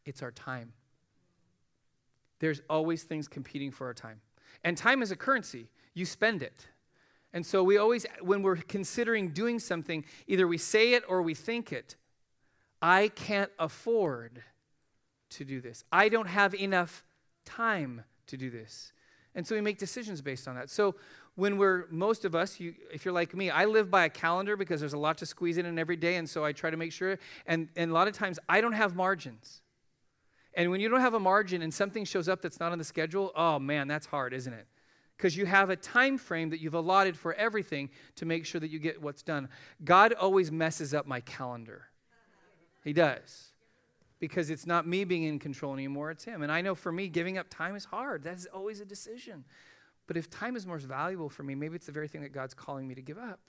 [0.05, 0.73] It's our time.
[2.41, 4.21] There's always things competing for our time.
[4.65, 6.67] And time is a currency, you spend it.
[7.33, 11.35] And so we always, when we're considering doing something, either we say it or we
[11.35, 11.95] think it.
[12.83, 14.43] I can't afford
[15.31, 15.85] to do this.
[15.93, 17.05] I don't have enough
[17.45, 18.93] time to do this.
[19.35, 20.71] And so we make decisions based on that.
[20.71, 20.97] So
[21.37, 24.57] when we're, most of us, you, if you're like me, I live by a calendar
[24.57, 26.17] because there's a lot to squeeze in in every day.
[26.17, 27.19] And so I try to make sure.
[27.47, 29.63] And, and a lot of times I don't have margins.
[30.55, 32.85] And when you don't have a margin and something shows up that's not on the
[32.85, 34.67] schedule, oh man, that's hard, isn't it?
[35.17, 38.71] Because you have a time frame that you've allotted for everything to make sure that
[38.71, 39.49] you get what's done.
[39.85, 41.85] God always messes up my calendar.
[42.83, 43.48] He does.
[44.21, 46.43] Because it's not me being in control anymore, it's Him.
[46.43, 48.25] And I know for me, giving up time is hard.
[48.25, 49.45] That is always a decision.
[50.07, 52.55] But if time is more valuable for me, maybe it's the very thing that God's
[52.55, 53.41] calling me to give up.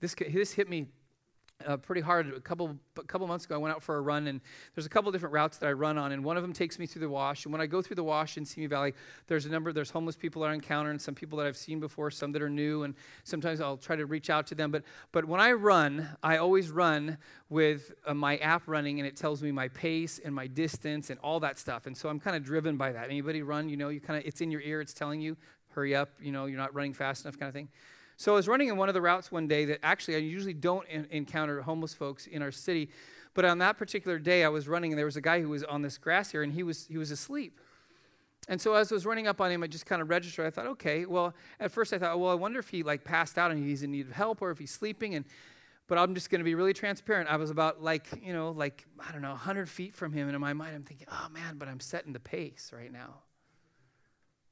[0.00, 0.86] This, this hit me
[1.66, 2.32] uh, pretty hard.
[2.34, 4.40] A couple a couple months ago, I went out for a run, and
[4.74, 6.86] there's a couple different routes that I run on, and one of them takes me
[6.86, 7.44] through the wash.
[7.44, 8.94] And when I go through the wash in Simi Valley,
[9.26, 9.72] there's a number.
[9.72, 12.42] There's homeless people that I encounter, and some people that I've seen before, some that
[12.42, 12.94] are new, and
[13.24, 14.70] sometimes I'll try to reach out to them.
[14.70, 19.16] But but when I run, I always run with uh, my app running, and it
[19.16, 21.86] tells me my pace and my distance and all that stuff.
[21.86, 23.10] And so I'm kind of driven by that.
[23.10, 23.68] Anybody run?
[23.68, 24.80] You know, you kind of it's in your ear.
[24.80, 25.36] It's telling you,
[25.70, 26.10] hurry up.
[26.20, 27.68] You know, you're not running fast enough, kind of thing.
[28.16, 30.54] So I was running in one of the routes one day that actually I usually
[30.54, 32.90] don't in- encounter homeless folks in our city.
[33.34, 35.64] But on that particular day, I was running and there was a guy who was
[35.64, 37.60] on this grass here and he was, he was asleep.
[38.48, 40.46] And so as I was running up on him, I just kind of registered.
[40.46, 43.38] I thought, okay, well, at first I thought, well, I wonder if he like passed
[43.38, 45.14] out and he's in need of help or if he's sleeping.
[45.14, 45.24] And
[45.88, 47.28] but I'm just going to be really transparent.
[47.28, 50.26] I was about like, you know, like, I don't know, 100 feet from him.
[50.26, 53.20] And in my mind, I'm thinking, oh man, but I'm setting the pace right now.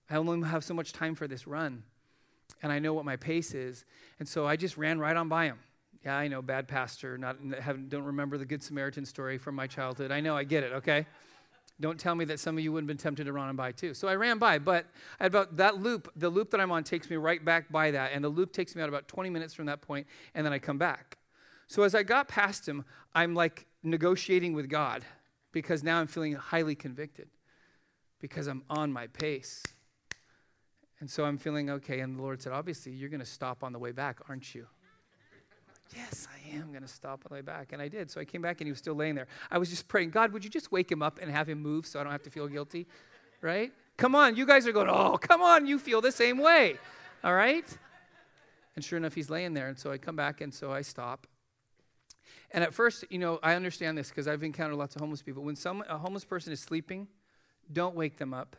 [0.09, 1.85] I only have so much time for this run
[2.63, 3.85] and I know what my pace is.
[4.19, 5.59] And so I just ran right on by him.
[6.05, 9.67] Yeah, I know, bad pastor, not have, don't remember the Good Samaritan story from my
[9.67, 10.11] childhood.
[10.11, 11.07] I know, I get it, okay?
[11.79, 13.73] Don't tell me that some of you wouldn't have been tempted to run on by
[13.73, 13.95] too.
[13.95, 14.87] So I ran by, but
[15.19, 18.25] about that loop, the loop that I'm on takes me right back by that, and
[18.25, 20.79] the loop takes me out about 20 minutes from that point, and then I come
[20.79, 21.19] back.
[21.67, 22.85] So as I got past him,
[23.15, 25.05] I'm like negotiating with God
[25.53, 27.29] because now I'm feeling highly convicted
[28.21, 29.63] because I'm on my pace.
[31.01, 32.01] And so I'm feeling okay.
[32.01, 34.67] And the Lord said, Obviously, you're going to stop on the way back, aren't you?
[35.97, 37.73] yes, I am going to stop on the way back.
[37.73, 38.11] And I did.
[38.11, 39.27] So I came back and he was still laying there.
[39.51, 41.87] I was just praying, God, would you just wake him up and have him move
[41.87, 42.87] so I don't have to feel guilty?
[43.41, 43.73] Right?
[43.97, 46.77] Come on, you guys are going, oh, come on, you feel the same way.
[47.25, 47.67] All right?
[48.77, 49.69] And sure enough, he's laying there.
[49.69, 51.27] And so I come back and so I stop.
[52.53, 55.43] And at first, you know, I understand this because I've encountered lots of homeless people.
[55.43, 57.09] When some, a homeless person is sleeping,
[57.73, 58.57] don't wake them up.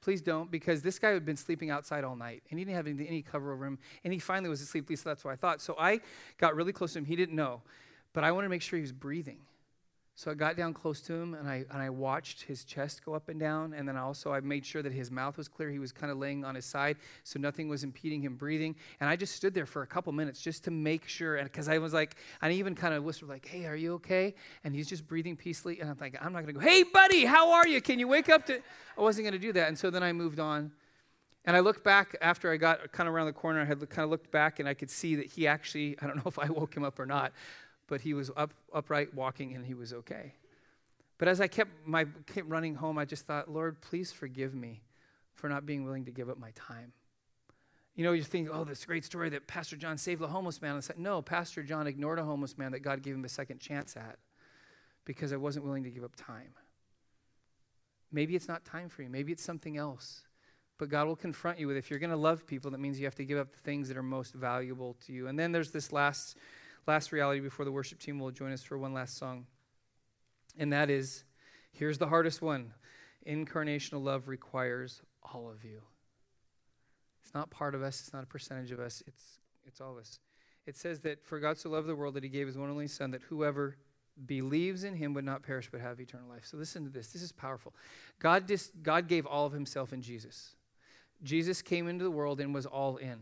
[0.00, 2.86] Please don't, because this guy had been sleeping outside all night and he didn't have
[2.86, 3.78] any, any cover over him.
[4.04, 5.60] And he finally was asleep, at least that's what I thought.
[5.60, 6.00] So I
[6.38, 7.04] got really close to him.
[7.04, 7.62] He didn't know,
[8.12, 9.38] but I wanted to make sure he was breathing.
[10.18, 13.14] So I got down close to him and I, and I watched his chest go
[13.14, 13.72] up and down.
[13.72, 15.70] And then also I made sure that his mouth was clear.
[15.70, 18.74] He was kind of laying on his side, so nothing was impeding him breathing.
[18.98, 21.36] And I just stood there for a couple minutes just to make sure.
[21.36, 24.34] And because I was like, I even kind of whispered, like, hey, are you okay?
[24.64, 25.78] And he's just breathing peacefully.
[25.78, 27.80] And I'm like, I'm not going to go, hey, buddy, how are you?
[27.80, 28.56] Can you wake up to.
[28.56, 29.68] I wasn't going to do that.
[29.68, 30.72] And so then I moved on.
[31.44, 33.60] And I looked back after I got kind of around the corner.
[33.60, 36.16] I had kind of looked back and I could see that he actually, I don't
[36.16, 37.32] know if I woke him up or not,
[37.88, 40.34] but he was up, upright walking and he was okay.
[41.18, 44.82] But as I kept my kept running home, I just thought, Lord, please forgive me
[45.34, 46.92] for not being willing to give up my time.
[47.96, 50.76] You know, you think, oh, this great story that Pastor John saved a homeless man.
[50.76, 53.58] It's like, no, Pastor John ignored a homeless man that God gave him a second
[53.58, 54.18] chance at
[55.04, 56.52] because I wasn't willing to give up time.
[58.12, 59.08] Maybe it's not time for you.
[59.08, 60.22] Maybe it's something else.
[60.78, 63.06] But God will confront you with if you're going to love people, that means you
[63.06, 65.26] have to give up the things that are most valuable to you.
[65.26, 66.36] And then there's this last,
[66.88, 69.46] last reality before the worship team will join us for one last song.
[70.58, 71.24] And that is
[71.70, 72.72] here's the hardest one
[73.26, 75.82] incarnational love requires all of you.
[77.22, 79.98] It's not part of us, it's not a percentage of us, it's, it's all of
[79.98, 80.18] us.
[80.66, 82.88] It says that for God so loved the world that he gave his one only
[82.88, 83.76] Son, that whoever
[84.26, 86.44] believes in him would not perish but have eternal life.
[86.44, 87.08] So listen to this.
[87.08, 87.74] This is powerful.
[88.18, 90.56] God, dis- God gave all of himself in Jesus.
[91.22, 93.20] Jesus came into the world and was all in.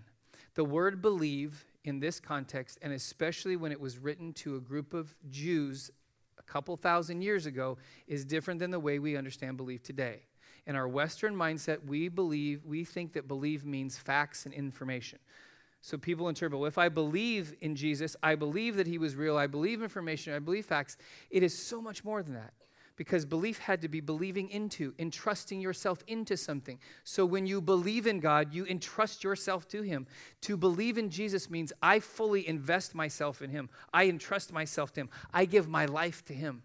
[0.54, 4.92] The word believe in this context, and especially when it was written to a group
[4.92, 5.90] of Jews
[6.38, 10.20] a couple thousand years ago is different than the way we understand belief today.
[10.66, 15.20] In our Western mindset, we believe, we think that believe means facts and information.
[15.80, 19.36] So people interpret, well, if I believe in Jesus, I believe that he was real,
[19.36, 20.96] I believe information, I believe facts.
[21.30, 22.52] It is so much more than that
[22.96, 26.78] because belief had to be believing into, entrusting yourself into something.
[27.04, 30.06] So when you believe in God, you entrust yourself to Him.
[30.42, 35.02] To believe in Jesus means I fully invest myself in Him, I entrust myself to
[35.02, 36.62] Him, I give my life to Him.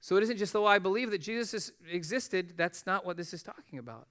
[0.00, 3.42] So it isn't just though I believe that Jesus existed, that's not what this is
[3.42, 4.08] talking about.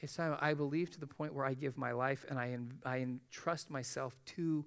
[0.00, 3.70] It's I believe to the point where I give my life and I, I entrust
[3.70, 4.64] myself to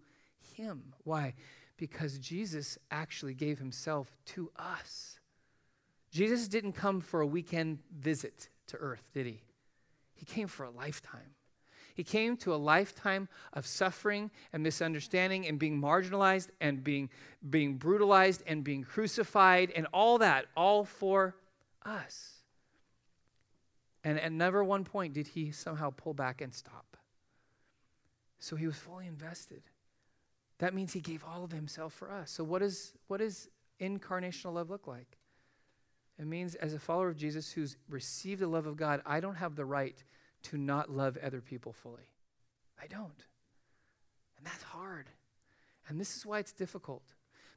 [0.56, 0.94] Him.
[1.04, 1.36] Why?
[1.78, 5.19] Because Jesus actually gave Himself to us.
[6.12, 9.42] Jesus didn't come for a weekend visit to earth, did he?
[10.16, 11.36] He came for a lifetime.
[11.94, 17.10] He came to a lifetime of suffering and misunderstanding and being marginalized and being,
[17.50, 21.36] being brutalized and being crucified and all that, all for
[21.86, 22.36] us.
[24.04, 26.96] And at never one point did he somehow pull back and stop.
[28.40, 29.64] So he was fully invested.
[30.60, 32.32] That means he gave all of himself for us.
[32.32, 33.50] So what, is, what does
[33.82, 35.19] incarnational love look like?
[36.20, 39.36] It means, as a follower of Jesus who's received the love of God, I don't
[39.36, 40.04] have the right
[40.44, 42.10] to not love other people fully.
[42.82, 43.24] I don't.
[44.38, 45.10] And that's hard.
[45.88, 47.04] And this is why it's difficult.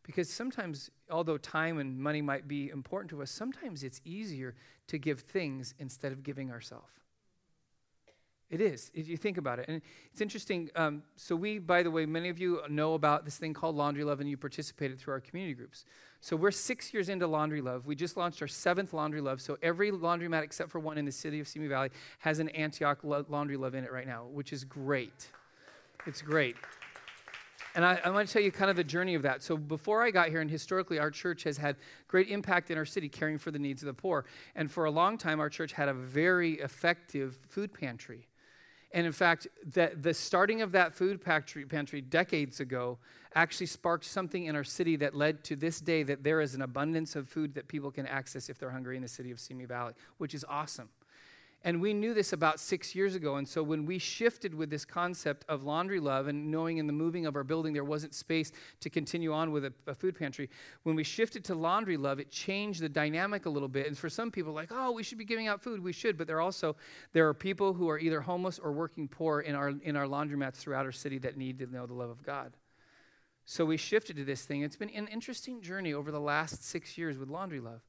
[0.04, 4.54] Because sometimes, although time and money might be important to us, sometimes it's easier
[4.88, 6.92] to give things instead of giving ourselves.
[8.48, 9.66] It is, if you think about it.
[9.68, 9.80] And
[10.12, 10.70] it's interesting.
[10.76, 14.04] Um, so, we, by the way, many of you know about this thing called Laundry
[14.04, 15.84] Love, and you participated through our community groups.
[16.25, 17.85] So, we're six years into Laundry Love.
[17.85, 19.41] We just launched our seventh Laundry Love.
[19.41, 23.01] So, every laundromat except for one in the city of Simi Valley has an Antioch
[23.03, 25.27] Laundry Love in it right now, which is great.
[26.07, 26.55] It's great.
[27.75, 29.43] And I, I, want to tell you kind of the journey of that.
[29.43, 31.75] So before I got here, and historically, our church has had
[32.07, 34.25] great impact in our city, caring for the needs of the poor.
[34.55, 38.29] And for a long time, our church had a very effective food pantry.
[38.93, 42.99] And in fact, the, the starting of that food pantry, pantry decades ago
[43.34, 46.62] actually sparked something in our city that led to this day that there is an
[46.62, 49.64] abundance of food that people can access if they're hungry in the city of Simi
[49.64, 50.90] Valley, which is awesome.
[51.64, 53.36] And we knew this about six years ago.
[53.36, 56.92] And so when we shifted with this concept of laundry love and knowing in the
[56.92, 58.50] moving of our building there wasn't space
[58.80, 60.50] to continue on with a, a, food pantry,
[60.82, 63.86] when we shifted to laundry love, it changed the dynamic a little bit.
[63.86, 65.82] And for some people, like, oh, we should be giving out food.
[65.82, 66.18] We should.
[66.18, 66.74] But there are also
[67.12, 70.56] there are people who are either homeless or working poor in our in our laundromats
[70.56, 72.52] throughout our city that need to know the love of God.
[73.44, 74.62] So we shifted to this thing.
[74.62, 77.82] It's been an interesting journey over the last six years with laundry love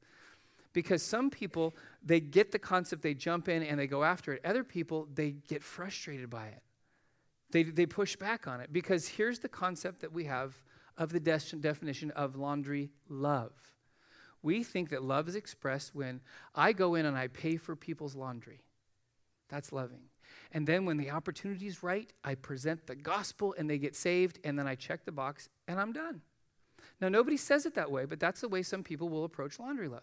[0.74, 4.44] because some people they get the concept they jump in and they go after it
[4.44, 6.62] other people they get frustrated by it
[7.50, 10.54] they, they push back on it because here's the concept that we have
[10.98, 13.52] of the de- definition of laundry love
[14.42, 16.20] We think that love is expressed when
[16.54, 18.60] I go in and I pay for people's laundry.
[19.48, 20.02] That's loving.
[20.52, 24.38] And then when the opportunity is right, I present the gospel and they get saved,
[24.44, 26.20] and then I check the box and I'm done.
[27.00, 29.88] Now, nobody says it that way, but that's the way some people will approach laundry
[29.88, 30.02] love.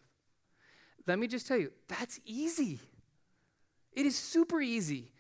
[1.08, 2.80] Let me just tell you, that's easy.
[3.94, 5.12] It is super easy.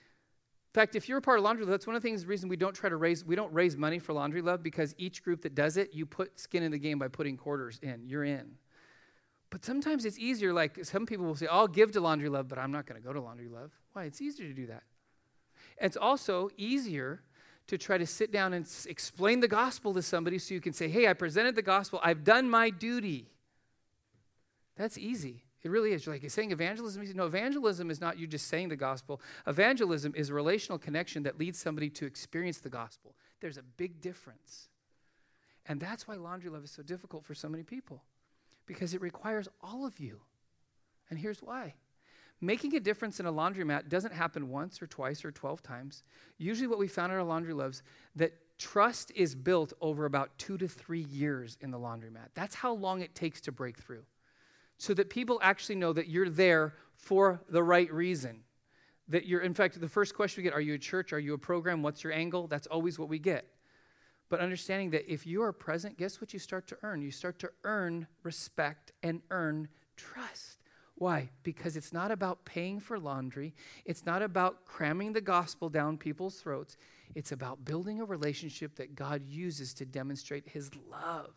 [0.71, 2.27] In fact, if you're a part of Laundry Love, that's one of the things, the
[2.27, 5.21] reason we don't try to raise, we don't raise money for Laundry Love because each
[5.21, 8.03] group that does it, you put skin in the game by putting quarters in.
[8.05, 8.51] You're in.
[9.49, 12.57] But sometimes it's easier, like some people will say, I'll give to Laundry Love, but
[12.57, 13.71] I'm not going to go to Laundry Love.
[13.91, 14.05] Why?
[14.05, 14.83] It's easier to do that.
[15.77, 17.21] It's also easier
[17.67, 20.71] to try to sit down and s- explain the gospel to somebody so you can
[20.71, 23.27] say, hey, I presented the gospel, I've done my duty.
[24.77, 25.43] That's easy.
[25.63, 26.05] It really is.
[26.05, 27.03] You're like, you're saying evangelism?
[27.03, 29.21] Is no, evangelism is not you just saying the gospel.
[29.45, 33.15] Evangelism is a relational connection that leads somebody to experience the gospel.
[33.41, 34.69] There's a big difference.
[35.67, 38.03] And that's why laundry love is so difficult for so many people,
[38.65, 40.21] because it requires all of you.
[41.09, 41.75] And here's why
[42.43, 46.01] making a difference in a laundromat doesn't happen once or twice or 12 times.
[46.39, 47.83] Usually, what we found in our laundry loves
[48.15, 52.29] that trust is built over about two to three years in the laundromat.
[52.33, 54.03] That's how long it takes to break through
[54.81, 58.39] so that people actually know that you're there for the right reason.
[59.09, 61.13] That you're, in fact, the first question we get are you a church?
[61.13, 61.83] Are you a program?
[61.83, 62.47] What's your angle?
[62.47, 63.45] That's always what we get.
[64.27, 67.03] But understanding that if you are present, guess what you start to earn?
[67.03, 69.67] You start to earn respect and earn
[69.97, 70.63] trust.
[70.95, 71.29] Why?
[71.43, 73.53] Because it's not about paying for laundry,
[73.85, 76.75] it's not about cramming the gospel down people's throats.
[77.13, 81.35] It's about building a relationship that God uses to demonstrate his love.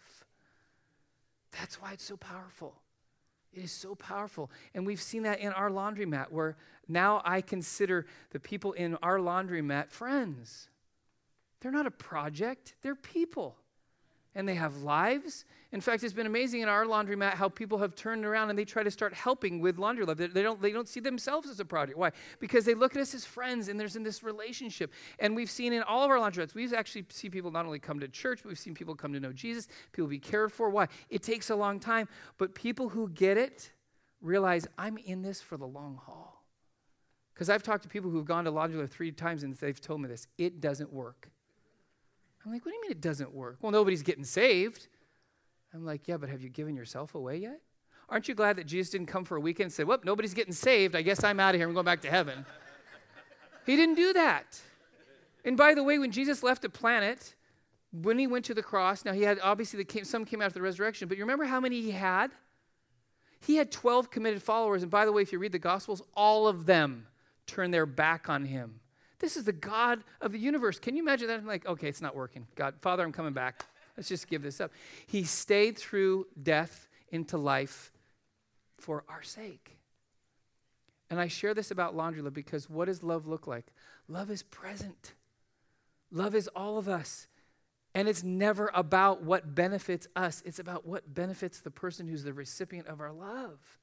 [1.53, 2.81] That's why it's so powerful.
[3.55, 4.51] It is so powerful.
[4.75, 6.57] And we've seen that in our laundromat, where
[6.89, 10.69] now I consider the people in our laundromat friends.
[11.61, 13.57] They're not a project, they're people.
[14.35, 15.45] And they have lives.
[15.75, 18.65] In fact, it's been amazing in our laundromat how people have turned around and they
[18.65, 20.19] try to start helping with laundry love.
[20.19, 21.99] They, don't, they don't see themselves as a project.
[21.99, 22.13] Why?
[22.39, 24.93] Because they look at us as friends and there's in this relationship.
[25.19, 27.99] And we've seen in all of our laundromats, we've actually seen people not only come
[27.99, 30.71] to church, but we've seen people come to know Jesus, people be cared for.
[30.71, 30.87] Why?
[31.11, 32.07] It takes a long time.
[32.39, 33.73] But people who get it
[34.23, 36.45] realize I'm in this for the long haul.
[37.35, 40.03] Because I've talked to people who've gone to laundry love three times and they've told
[40.03, 41.31] me this it doesn't work.
[42.47, 43.57] I'm like, what do you mean it doesn't work?
[43.61, 44.87] Well, nobody's getting saved.
[45.75, 47.61] I'm like, yeah, but have you given yourself away yet?
[48.09, 50.53] Aren't you glad that Jesus didn't come for a weekend and say, well, nobody's getting
[50.53, 50.95] saved.
[50.95, 51.67] I guess I'm out of here.
[51.67, 52.47] I'm going back to heaven.
[53.67, 54.61] he didn't do that.
[55.45, 57.35] And by the way, when Jesus left the planet,
[57.93, 60.63] when he went to the cross, now he had obviously the some came after the
[60.63, 62.31] resurrection, but you remember how many he had?
[63.41, 64.83] He had 12 committed followers.
[64.83, 67.07] And by the way, if you read the Gospels, all of them
[67.47, 68.81] turned their back on him.
[69.19, 70.79] This is the God of the universe.
[70.79, 71.39] Can you imagine that?
[71.39, 72.47] I'm like, okay, it's not working.
[72.55, 73.65] God, Father, I'm coming back.
[73.97, 74.73] Let's just give this up.
[75.07, 77.93] He stayed through death into life
[78.79, 79.79] for our sake.
[81.11, 83.67] And I share this about laundry love because what does love look like?
[84.09, 85.15] Love is present.
[86.11, 87.29] Love is all of us.
[87.95, 92.33] And it's never about what benefits us, it's about what benefits the person who's the
[92.33, 93.79] recipient of our love.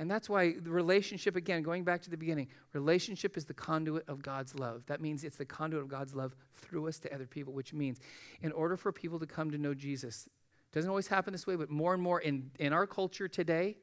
[0.00, 4.08] And that's why the relationship, again, going back to the beginning, relationship is the conduit
[4.08, 4.82] of God's love.
[4.86, 8.00] That means it's the conduit of God's love through us to other people, which means
[8.40, 10.26] in order for people to come to know Jesus,
[10.72, 13.76] doesn't always happen this way, but more and more in, in our culture today,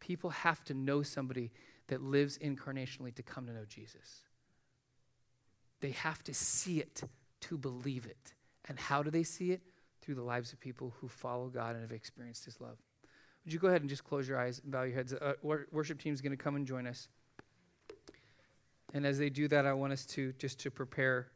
[0.00, 1.52] people have to know somebody
[1.86, 4.22] that lives incarnationally to come to know Jesus.
[5.80, 7.00] They have to see it
[7.42, 8.32] to believe it.
[8.68, 9.60] And how do they see it?
[10.00, 12.78] Through the lives of people who follow God and have experienced his love.
[13.44, 15.12] Would you go ahead and just close your eyes and bow your heads?
[15.12, 17.08] Uh, worship team is going to come and join us.
[18.94, 21.28] And as they do that, I want us to just to prepare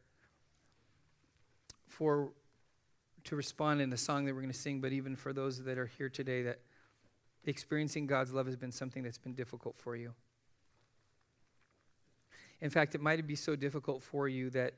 [1.89, 2.31] for
[3.25, 5.79] to respond in the song that we're going to sing, but even for those that
[5.79, 6.61] are here today that
[7.45, 10.15] experiencing God's love has been something that's been difficult for you.
[12.61, 14.75] In fact, it might be so difficult for you that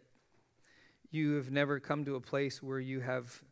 [1.10, 3.42] you have never come to a place where you have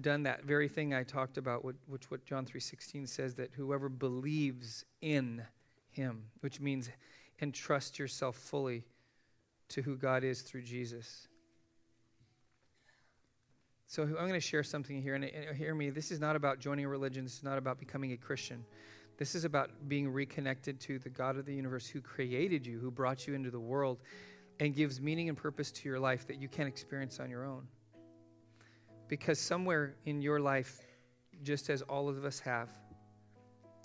[0.00, 4.84] done that very thing I talked about, which what John 3:16 says that whoever believes
[5.00, 5.46] in
[5.90, 6.90] him, which means
[7.40, 8.84] entrust yourself fully
[9.68, 11.28] to who God is through Jesus.
[13.88, 15.24] So I'm going to share something here, and
[15.56, 15.90] hear me.
[15.90, 17.24] This is not about joining a religion.
[17.24, 18.64] This is not about becoming a Christian.
[19.16, 22.90] This is about being reconnected to the God of the universe who created you, who
[22.90, 24.02] brought you into the world,
[24.58, 27.68] and gives meaning and purpose to your life that you can't experience on your own.
[29.08, 30.80] Because somewhere in your life,
[31.42, 32.70] just as all of us have,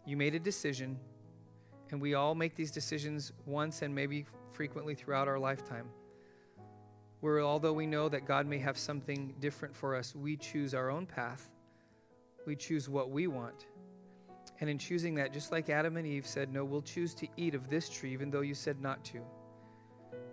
[0.06, 1.00] you made a decision,
[1.92, 5.88] and we all make these decisions once and maybe frequently throughout our lifetime.
[7.20, 10.90] Where although we know that God may have something different for us, we choose our
[10.90, 11.50] own path.
[12.48, 13.68] We choose what we want.
[14.60, 17.54] And in choosing that, just like Adam and Eve said, No, we'll choose to eat
[17.54, 19.20] of this tree, even though you said not to,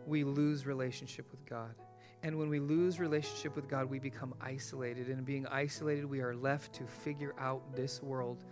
[0.07, 1.75] we lose relationship with God.
[2.23, 5.09] And when we lose relationship with God, we become isolated.
[5.09, 8.43] And being isolated, we are left to figure out this world,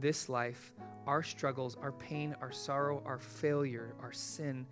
[0.00, 0.72] this life,
[1.06, 4.66] our struggles, our pain, our sorrow, our failure, our sin,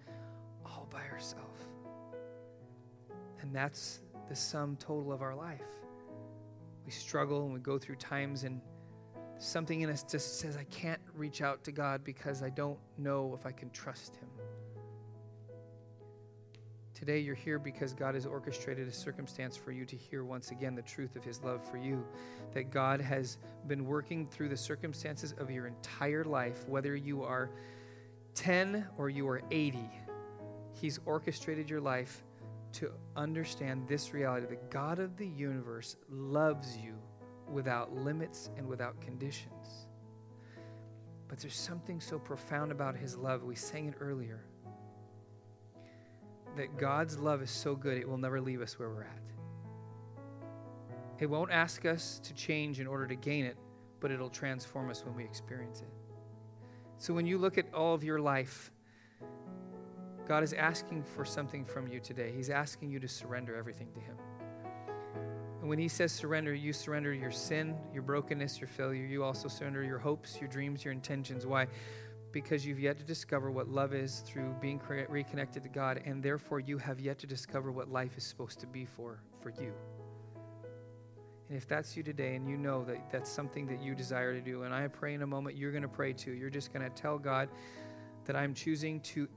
[0.66, 1.62] all by ourselves.
[3.40, 5.62] And that's the sum total of our life.
[6.84, 8.60] We struggle and we go through times, and
[9.38, 13.34] something in us just says, I can't reach out to God because I don't know
[13.38, 14.28] if I can trust Him.
[17.04, 20.74] Today, you're here because God has orchestrated a circumstance for you to hear once again
[20.74, 22.02] the truth of His love for you.
[22.54, 23.36] That God has
[23.66, 27.50] been working through the circumstances of your entire life, whether you are
[28.36, 29.80] 10 or you are 80.
[30.72, 32.24] He's orchestrated your life
[32.72, 36.94] to understand this reality the God of the universe loves you
[37.46, 39.88] without limits and without conditions.
[41.28, 43.42] But there's something so profound about his love.
[43.42, 44.46] We sang it earlier.
[46.56, 49.18] That God's love is so good, it will never leave us where we're at.
[51.18, 53.56] It won't ask us to change in order to gain it,
[54.00, 55.88] but it'll transform us when we experience it.
[56.98, 58.70] So when you look at all of your life,
[60.26, 62.32] God is asking for something from you today.
[62.34, 64.16] He's asking you to surrender everything to Him.
[65.60, 69.04] And when He says surrender, you surrender your sin, your brokenness, your failure.
[69.04, 71.46] You also surrender your hopes, your dreams, your intentions.
[71.46, 71.66] Why?
[72.34, 76.58] Because you've yet to discover what love is through being reconnected to God, and therefore
[76.58, 79.72] you have yet to discover what life is supposed to be for for you.
[81.48, 84.40] And if that's you today and you know that that's something that you desire to
[84.40, 86.82] do, and I pray in a moment you're going to pray too, you're just going
[86.82, 87.48] to tell God
[88.24, 89.28] that I'm choosing to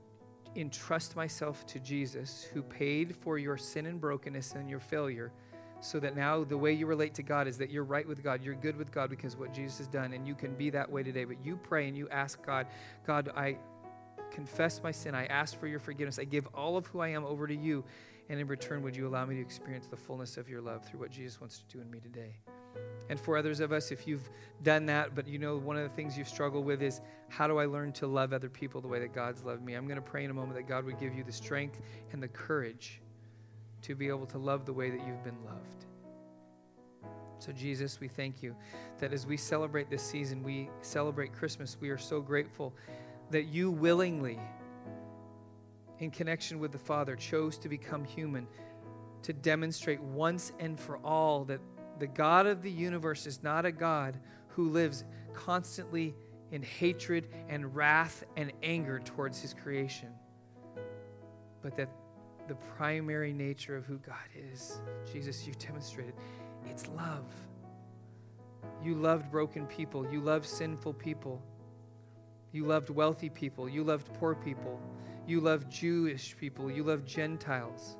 [0.56, 5.30] entrust myself to Jesus, who paid for your sin and brokenness and your failure,
[5.80, 8.42] so that now the way you relate to God is that you're right with God,
[8.42, 11.02] you're good with God because what Jesus has done, and you can be that way
[11.02, 11.24] today.
[11.24, 12.66] But you pray and you ask God,
[13.06, 13.58] God, I
[14.30, 17.24] confess my sin, I ask for your forgiveness, I give all of who I am
[17.24, 17.84] over to you,
[18.28, 21.00] and in return, would you allow me to experience the fullness of your love through
[21.00, 22.36] what Jesus wants to do in me today?
[23.08, 24.28] And for others of us, if you've
[24.62, 27.58] done that, but you know, one of the things you struggle with is how do
[27.58, 29.74] I learn to love other people the way that God's loved me?
[29.74, 31.80] I'm going to pray in a moment that God would give you the strength
[32.12, 33.00] and the courage
[33.82, 35.86] to be able to love the way that you've been loved.
[37.40, 38.56] So, Jesus, we thank you
[38.98, 41.76] that as we celebrate this season, we celebrate Christmas.
[41.80, 42.74] We are so grateful
[43.30, 44.40] that you willingly,
[46.00, 48.48] in connection with the Father, chose to become human
[49.22, 51.60] to demonstrate once and for all that
[51.98, 54.18] the God of the universe is not a God
[54.48, 55.04] who lives
[55.34, 56.14] constantly
[56.50, 60.08] in hatred and wrath and anger towards his creation,
[61.62, 61.90] but that
[62.48, 64.16] the primary nature of who God
[64.52, 64.80] is,
[65.12, 66.14] Jesus, you demonstrated,
[66.66, 67.26] it's love.
[68.82, 71.42] You loved broken people, you loved sinful people,
[72.52, 74.80] you loved wealthy people, you loved poor people,
[75.26, 77.96] you loved Jewish people, you loved Gentiles.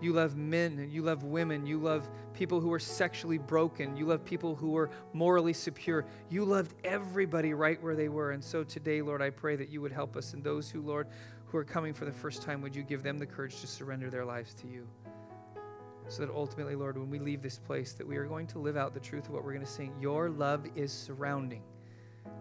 [0.00, 1.66] You love men you love women.
[1.66, 3.96] You love people who are sexually broken.
[3.96, 6.04] You love people who are morally secure.
[6.28, 8.32] You loved everybody right where they were.
[8.32, 10.34] And so today, Lord, I pray that you would help us.
[10.34, 11.06] And those who, Lord,
[11.54, 14.10] who are coming for the first time, would you give them the courage to surrender
[14.10, 14.88] their lives to you?
[16.08, 18.76] So that ultimately, Lord, when we leave this place, that we are going to live
[18.76, 19.94] out the truth of what we're going to sing.
[20.00, 21.62] Your love is surrounding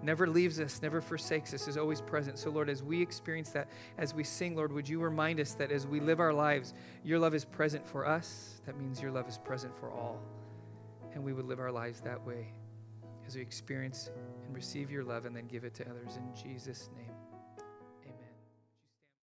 [0.01, 2.37] never leaves us, never forsakes us, is always present.
[2.37, 5.71] So, Lord, as we experience that, as we sing, Lord, would you remind us that
[5.71, 8.61] as we live our lives, your love is present for us.
[8.65, 10.19] That means your love is present for all.
[11.13, 12.51] And we would live our lives that way
[13.27, 14.09] as we experience
[14.45, 16.17] and receive your love and then give it to others.
[16.17, 17.12] In Jesus' name.